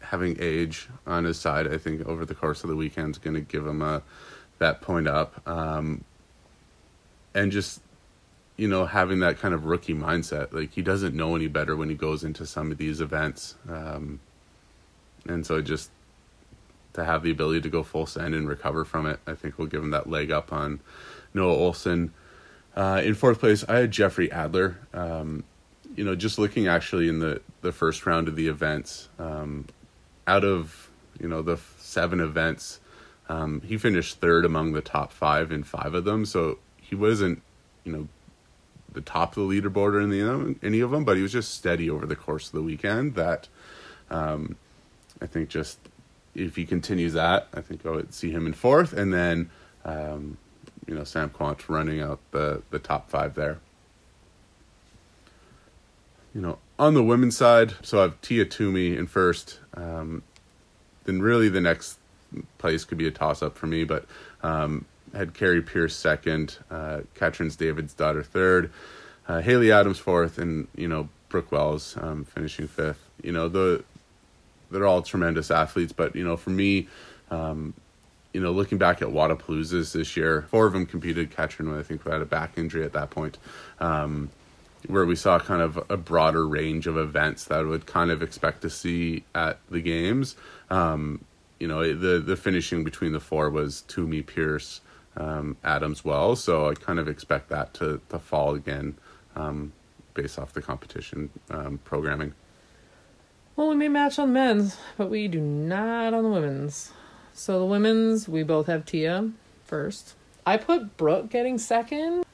having 0.00 0.36
age 0.40 0.88
on 1.06 1.24
his 1.24 1.38
side, 1.38 1.72
I 1.72 1.78
think 1.78 2.06
over 2.06 2.24
the 2.24 2.34
course 2.34 2.62
of 2.64 2.70
the 2.70 2.76
weekend 2.76 3.14
is 3.14 3.18
going 3.18 3.34
to 3.34 3.40
give 3.40 3.66
him 3.66 3.82
a 3.82 4.02
that 4.58 4.80
point 4.80 5.08
up, 5.08 5.46
um, 5.48 6.04
and 7.34 7.52
just 7.52 7.80
you 8.56 8.68
know 8.68 8.86
having 8.86 9.20
that 9.20 9.38
kind 9.38 9.54
of 9.54 9.64
rookie 9.66 9.94
mindset. 9.94 10.52
Like 10.52 10.72
he 10.72 10.82
doesn't 10.82 11.14
know 11.14 11.34
any 11.36 11.48
better 11.48 11.76
when 11.76 11.88
he 11.88 11.94
goes 11.94 12.24
into 12.24 12.46
some 12.46 12.70
of 12.72 12.78
these 12.78 13.00
events, 13.00 13.56
um, 13.68 14.20
and 15.26 15.46
so 15.46 15.60
just 15.60 15.90
to 16.94 17.04
have 17.04 17.22
the 17.24 17.30
ability 17.30 17.60
to 17.62 17.68
go 17.68 17.82
full 17.82 18.06
send 18.06 18.34
and 18.34 18.48
recover 18.48 18.84
from 18.84 19.06
it, 19.06 19.18
I 19.26 19.34
think 19.34 19.58
will 19.58 19.66
give 19.66 19.82
him 19.82 19.90
that 19.90 20.08
leg 20.08 20.30
up 20.30 20.52
on 20.52 20.80
Noah 21.34 21.56
Ohlsen 21.56 22.10
Uh, 22.76 23.00
in 23.04 23.14
fourth 23.14 23.38
place, 23.40 23.64
I 23.68 23.78
had 23.78 23.90
Jeffrey 23.90 24.30
Adler. 24.32 24.78
Um, 24.92 25.44
you 25.96 26.04
know, 26.04 26.14
just 26.16 26.38
looking 26.38 26.66
actually 26.66 27.08
in 27.08 27.20
the, 27.20 27.40
the 27.60 27.72
first 27.72 28.04
round 28.06 28.26
of 28.28 28.34
the 28.36 28.48
events, 28.48 29.08
um, 29.18 29.66
out 30.26 30.44
of 30.44 30.90
you 31.20 31.28
know 31.28 31.42
the 31.42 31.58
seven 31.78 32.20
events, 32.20 32.80
um, 33.28 33.60
he 33.62 33.78
finished 33.78 34.20
third 34.20 34.44
among 34.44 34.72
the 34.72 34.80
top 34.80 35.12
five 35.12 35.52
in 35.52 35.62
five 35.62 35.94
of 35.94 36.04
them. 36.04 36.24
So 36.24 36.58
he 36.84 36.94
wasn't, 36.94 37.42
you 37.84 37.92
know, 37.92 38.08
the 38.92 39.00
top 39.00 39.36
of 39.36 39.48
the 39.48 39.60
leaderboard 39.60 39.94
or 39.94 40.00
any 40.00 40.20
of 40.20 40.26
them, 40.26 40.60
any 40.62 40.80
of 40.80 40.90
them, 40.90 41.04
but 41.04 41.16
he 41.16 41.22
was 41.22 41.32
just 41.32 41.54
steady 41.54 41.90
over 41.90 42.06
the 42.06 42.16
course 42.16 42.46
of 42.46 42.52
the 42.52 42.62
weekend. 42.62 43.14
That 43.14 43.48
um, 44.10 44.56
I 45.20 45.26
think 45.26 45.48
just 45.48 45.78
if 46.34 46.56
he 46.56 46.64
continues 46.64 47.12
that, 47.14 47.48
I 47.52 47.60
think 47.60 47.84
I 47.84 47.90
would 47.90 48.14
see 48.14 48.30
him 48.30 48.46
in 48.46 48.52
fourth, 48.52 48.92
and 48.92 49.12
then 49.12 49.50
um, 49.84 50.38
you 50.86 50.94
know 50.94 51.04
Sam 51.04 51.30
Kwant 51.30 51.68
running 51.68 52.00
out 52.00 52.20
the 52.30 52.62
the 52.70 52.78
top 52.78 53.10
five 53.10 53.34
there. 53.34 53.58
You 56.34 56.40
know, 56.40 56.58
on 56.78 56.94
the 56.94 57.02
women's 57.02 57.36
side, 57.36 57.74
so 57.82 57.98
I 57.98 58.02
have 58.02 58.20
Tia 58.20 58.44
Toomey 58.44 58.96
in 58.96 59.06
first. 59.06 59.60
Um, 59.74 60.22
then 61.04 61.20
really 61.20 61.48
the 61.48 61.60
next 61.60 61.98
place 62.58 62.84
could 62.84 62.98
be 62.98 63.06
a 63.06 63.10
toss 63.10 63.42
up 63.42 63.56
for 63.56 63.66
me, 63.66 63.84
but 63.84 64.06
um, 64.42 64.86
had 65.14 65.34
Kari 65.34 65.62
Pearce 65.62 65.94
second, 65.94 66.58
uh, 66.70 67.00
Katrins 67.14 67.56
daughter 67.56 68.22
third, 68.22 68.70
uh, 69.28 69.40
Haley 69.40 69.72
Adams 69.72 69.98
fourth, 69.98 70.38
and 70.38 70.68
you 70.76 70.88
know 70.88 71.08
Brooke 71.28 71.52
Wells 71.52 71.96
um, 72.00 72.24
finishing 72.24 72.68
fifth. 72.68 73.10
You 73.22 73.32
know 73.32 73.48
the 73.48 73.84
they're 74.74 74.86
all 74.86 75.02
tremendous 75.02 75.50
athletes. 75.50 75.92
But 75.92 76.14
you 76.14 76.24
know, 76.24 76.36
for 76.36 76.50
me, 76.50 76.88
um, 77.30 77.74
you 78.32 78.40
know, 78.40 78.50
looking 78.50 78.78
back 78.78 79.00
at 79.00 79.08
Wodapaloozas 79.08 79.92
this 79.92 80.16
year, 80.16 80.46
four 80.50 80.66
of 80.66 80.72
them 80.72 80.86
competed. 80.86 81.30
Katrin, 81.30 81.72
I 81.72 81.82
think, 81.82 82.04
had 82.04 82.20
a 82.20 82.26
back 82.26 82.58
injury 82.58 82.84
at 82.84 82.92
that 82.92 83.10
point. 83.10 83.38
Um, 83.80 84.30
where 84.86 85.06
we 85.06 85.16
saw 85.16 85.38
kind 85.38 85.62
of 85.62 85.82
a 85.88 85.96
broader 85.96 86.46
range 86.46 86.86
of 86.86 86.98
events 86.98 87.44
that 87.44 87.60
I 87.60 87.62
would 87.62 87.86
kind 87.86 88.10
of 88.10 88.22
expect 88.22 88.60
to 88.62 88.70
see 88.70 89.24
at 89.34 89.58
the 89.70 89.80
games. 89.80 90.36
Um, 90.68 91.24
you 91.58 91.68
know, 91.68 91.94
the 91.94 92.18
the 92.18 92.36
finishing 92.36 92.84
between 92.84 93.12
the 93.12 93.20
four 93.20 93.48
was 93.48 93.82
Toomey, 93.82 94.20
Pearce, 94.20 94.82
um, 95.16 95.56
Adams, 95.64 96.04
well. 96.04 96.36
So 96.36 96.68
I 96.68 96.74
kind 96.74 96.98
of 96.98 97.08
expect 97.08 97.48
that 97.50 97.74
to 97.74 98.00
to 98.08 98.18
fall 98.18 98.54
again, 98.54 98.96
um, 99.36 99.72
based 100.14 100.38
off 100.38 100.52
the 100.52 100.62
competition 100.62 101.30
um, 101.50 101.78
programming. 101.84 102.34
Well, 103.56 103.68
we 103.68 103.76
may 103.76 103.88
match 103.88 104.18
on 104.18 104.32
men's, 104.32 104.78
but 104.96 105.10
we 105.10 105.28
do 105.28 105.40
not 105.40 106.12
on 106.12 106.24
the 106.24 106.28
women's. 106.28 106.92
So 107.32 107.60
the 107.60 107.64
women's, 107.64 108.28
we 108.28 108.42
both 108.42 108.66
have 108.66 108.84
Tia 108.84 109.30
first. 109.64 110.14
I 110.44 110.56
put 110.56 110.96
Brooke 110.96 111.30
getting 111.30 111.58
second. 111.58 112.24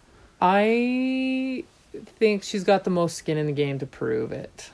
I 0.40 1.64
think 1.92 2.42
she's 2.42 2.64
got 2.64 2.84
the 2.84 2.90
most 2.90 3.16
skin 3.16 3.36
in 3.36 3.46
the 3.46 3.52
game 3.52 3.78
to 3.80 3.86
prove 3.86 4.32
it. 4.32 4.70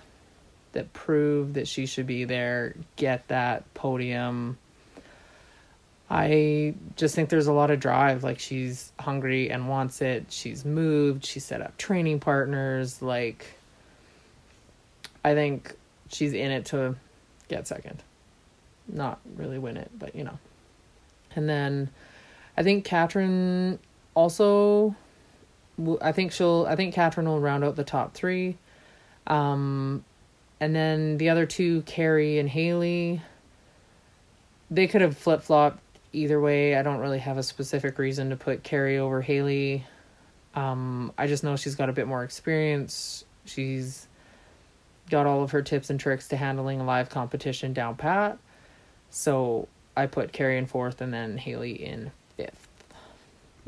That 0.73 0.92
prove 0.92 1.55
that 1.55 1.66
she 1.66 1.87
should 1.87 2.07
be 2.07 2.25
there, 2.25 2.77
get 2.95 3.27
that 3.29 3.73
podium. 3.75 4.59
I 6.09 6.75
just 6.95 7.14
think 7.14 7.29
there's 7.31 7.49
a 7.49 7.53
lot 7.53 7.71
of 7.71 7.81
drive. 7.81 8.23
Like 8.23 8.38
she's 8.38 8.92
hungry 8.99 9.51
and 9.51 9.69
wants 9.69 10.01
it. 10.03 10.27
She's 10.31 10.64
moved. 10.64 11.25
She 11.25 11.40
set 11.40 11.61
up 11.61 11.77
training 11.79 12.21
partners. 12.21 13.03
Like 13.03 13.47
I 15.25 15.35
think 15.35 15.75
she's 16.09 16.33
in 16.33 16.51
it 16.51 16.66
to 16.66 16.97
get 17.49 17.66
second. 17.66 18.03
Not 18.88 19.21
really 19.37 19.59
win 19.59 19.77
it, 19.77 19.90
but 19.99 20.14
you 20.14 20.25
know. 20.25 20.38
And 21.35 21.49
then 21.49 21.90
I 22.57 22.62
think 22.62 22.85
Katrin 22.85 23.79
also 24.14 24.95
I 26.01 26.12
think 26.12 26.33
she'll. 26.33 26.66
I 26.69 26.77
think 26.77 26.95
Katrin 26.95 27.27
will 27.27 27.40
round 27.40 27.62
out 27.62 27.77
the 27.77 27.85
top 27.85 28.14
three, 28.14 28.57
um, 29.27 30.05
and 30.59 30.75
then 30.75 31.19
the 31.19 31.29
other 31.29 31.45
two, 31.45 31.83
Kari 31.83 32.38
and 32.38 32.49
Haley. 32.49 33.21
They 34.71 34.87
could 34.87 35.03
have 35.03 35.16
flip 35.16 35.42
flopped 35.42 35.79
either 36.12 36.40
way. 36.40 36.77
I 36.77 36.83
don't 36.83 36.99
really 36.99 37.19
have 37.19 37.38
a 37.38 37.42
specific 37.42 37.99
reason 37.99 38.31
to 38.31 38.37
put 38.37 38.62
Kari 38.62 38.99
over 38.99 39.21
Haley. 39.21 39.85
Um, 40.55 41.12
I 41.19 41.27
just 41.27 41.45
know 41.45 41.57
she's 41.57 41.75
got 41.75 41.88
a 41.88 41.92
bit 41.92 42.07
more 42.07 42.25
experience. 42.25 43.25
She's 43.45 44.09
got 45.11 45.27
all 45.27 45.42
of 45.42 45.51
her 45.53 45.62
tips 45.62 45.90
and 45.90 46.01
tricks 46.01 46.29
to 46.29 46.37
handling 46.37 46.81
a 46.81 46.85
live 46.85 47.11
competition 47.11 47.73
down 47.73 47.97
pat. 47.97 48.38
So 49.11 49.69
I 49.97 50.07
put 50.07 50.33
Kari 50.33 50.59
in 50.59 50.66
fourth 50.66 51.01
and 51.01 51.12
then 51.12 51.38
Haley 51.38 51.73
in 51.73 52.11
fifth. 52.37 52.69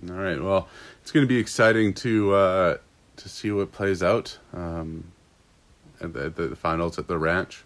All 0.08 0.14
right. 0.14 0.40
Well, 0.40 0.68
it's 1.02 1.10
going 1.10 1.24
to 1.24 1.28
be 1.28 1.38
exciting 1.38 1.94
to 1.94 2.34
uh, 2.34 2.76
to 3.16 3.28
see 3.28 3.50
what 3.50 3.72
plays 3.72 4.02
out 4.02 4.38
um, 4.52 5.04
at 6.00 6.12
the, 6.12 6.30
the 6.30 6.56
finals 6.56 6.98
at 6.98 7.08
the 7.08 7.18
ranch. 7.18 7.64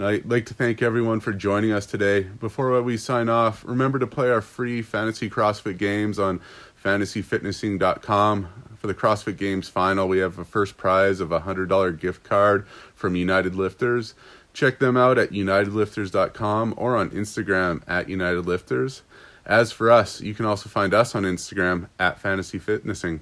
And 0.00 0.08
I'd 0.08 0.30
like 0.30 0.46
to 0.46 0.54
thank 0.54 0.80
everyone 0.80 1.20
for 1.20 1.30
joining 1.30 1.72
us 1.72 1.84
today. 1.84 2.22
Before 2.22 2.80
we 2.80 2.96
sign 2.96 3.28
off, 3.28 3.62
remember 3.66 3.98
to 3.98 4.06
play 4.06 4.30
our 4.30 4.40
free 4.40 4.80
fantasy 4.80 5.28
CrossFit 5.28 5.76
games 5.76 6.18
on 6.18 6.40
fantasyfitnessing.com. 6.82 8.48
For 8.78 8.86
the 8.86 8.94
CrossFit 8.94 9.36
Games 9.36 9.68
final, 9.68 10.08
we 10.08 10.16
have 10.20 10.38
a 10.38 10.44
first 10.46 10.78
prize 10.78 11.20
of 11.20 11.32
a 11.32 11.40
$100 11.40 12.00
gift 12.00 12.24
card 12.24 12.66
from 12.94 13.14
United 13.14 13.54
Lifters. 13.54 14.14
Check 14.54 14.78
them 14.78 14.96
out 14.96 15.18
at 15.18 15.32
unitedlifters.com 15.32 16.74
or 16.78 16.96
on 16.96 17.10
Instagram 17.10 17.82
at 17.86 18.06
unitedlifters. 18.06 19.02
As 19.44 19.70
for 19.70 19.90
us, 19.90 20.22
you 20.22 20.32
can 20.32 20.46
also 20.46 20.70
find 20.70 20.94
us 20.94 21.14
on 21.14 21.24
Instagram 21.24 21.90
at 21.98 22.18
Fantasy 22.18 22.58
Fitnessing. 22.58 23.20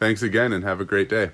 Thanks 0.00 0.22
again 0.22 0.54
and 0.54 0.64
have 0.64 0.80
a 0.80 0.86
great 0.86 1.10
day. 1.10 1.32